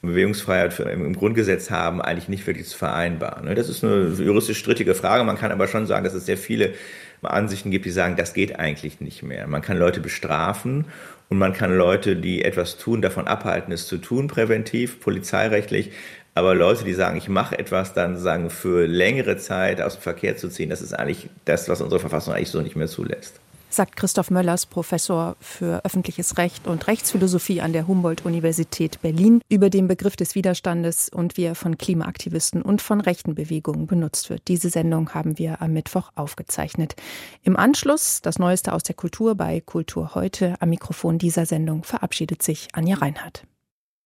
Bewegungsfreiheit 0.02 0.78
im 0.80 1.14
Grundgesetz 1.16 1.70
haben, 1.70 2.00
eigentlich 2.00 2.28
nicht 2.28 2.46
wirklich 2.46 2.68
zu 2.68 2.78
vereinbaren. 2.78 3.46
Ne? 3.46 3.54
Das 3.54 3.68
ist 3.68 3.82
eine 3.82 4.08
juristisch 4.08 4.58
strittige 4.58 4.94
Frage. 4.94 5.24
Man 5.24 5.36
kann 5.36 5.50
aber 5.50 5.66
schon 5.66 5.86
sagen, 5.86 6.04
dass 6.04 6.14
es 6.14 6.26
sehr 6.26 6.38
viele 6.38 6.74
Ansichten 7.22 7.70
gibt, 7.70 7.84
die 7.84 7.90
sagen, 7.90 8.16
das 8.16 8.32
geht 8.32 8.58
eigentlich 8.58 9.00
nicht 9.00 9.22
mehr. 9.22 9.46
Man 9.48 9.62
kann 9.62 9.76
Leute 9.76 10.00
bestrafen 10.00 10.84
und 11.28 11.38
man 11.38 11.52
kann 11.52 11.76
Leute, 11.76 12.16
die 12.16 12.44
etwas 12.44 12.78
tun, 12.78 13.02
davon 13.02 13.26
abhalten, 13.26 13.72
es 13.72 13.86
zu 13.86 13.98
tun, 13.98 14.28
präventiv, 14.28 15.00
polizeirechtlich. 15.00 15.90
Aber 16.34 16.54
Leute, 16.54 16.84
die 16.84 16.94
sagen, 16.94 17.16
ich 17.16 17.28
mache 17.28 17.58
etwas, 17.58 17.92
dann 17.92 18.16
sagen, 18.16 18.50
für 18.50 18.86
längere 18.86 19.36
Zeit 19.38 19.80
aus 19.80 19.94
dem 19.96 20.02
Verkehr 20.02 20.36
zu 20.36 20.48
ziehen, 20.48 20.70
das 20.70 20.80
ist 20.80 20.92
eigentlich 20.92 21.28
das, 21.44 21.68
was 21.68 21.80
unsere 21.80 21.98
Verfassung 21.98 22.34
eigentlich 22.34 22.50
so 22.50 22.60
nicht 22.60 22.76
mehr 22.76 22.86
zulässt. 22.86 23.40
Sagt 23.70 23.96
Christoph 23.96 24.30
Möllers, 24.30 24.66
Professor 24.66 25.36
für 25.40 25.84
öffentliches 25.84 26.38
Recht 26.38 26.66
und 26.66 26.86
Rechtsphilosophie 26.86 27.60
an 27.60 27.72
der 27.72 27.86
Humboldt-Universität 27.86 29.00
Berlin, 29.02 29.40
über 29.48 29.70
den 29.70 29.88
Begriff 29.88 30.16
des 30.16 30.34
Widerstandes 30.34 31.08
und 31.08 31.36
wie 31.36 31.44
er 31.44 31.54
von 31.54 31.78
Klimaaktivisten 31.78 32.62
und 32.62 32.82
von 32.82 33.00
rechten 33.00 33.34
Bewegungen 33.34 33.86
benutzt 33.86 34.30
wird. 34.30 34.42
Diese 34.48 34.70
Sendung 34.70 35.14
haben 35.14 35.38
wir 35.38 35.60
am 35.62 35.72
Mittwoch 35.72 36.10
aufgezeichnet. 36.14 36.94
Im 37.42 37.56
Anschluss 37.56 38.20
das 38.22 38.38
Neueste 38.38 38.72
aus 38.72 38.82
der 38.82 38.94
Kultur 38.94 39.34
bei 39.34 39.60
Kultur 39.60 40.14
heute. 40.14 40.54
Am 40.60 40.70
Mikrofon 40.70 41.18
dieser 41.18 41.46
Sendung 41.46 41.84
verabschiedet 41.84 42.42
sich 42.42 42.68
Anja 42.72 42.96
Reinhardt. 42.96 43.44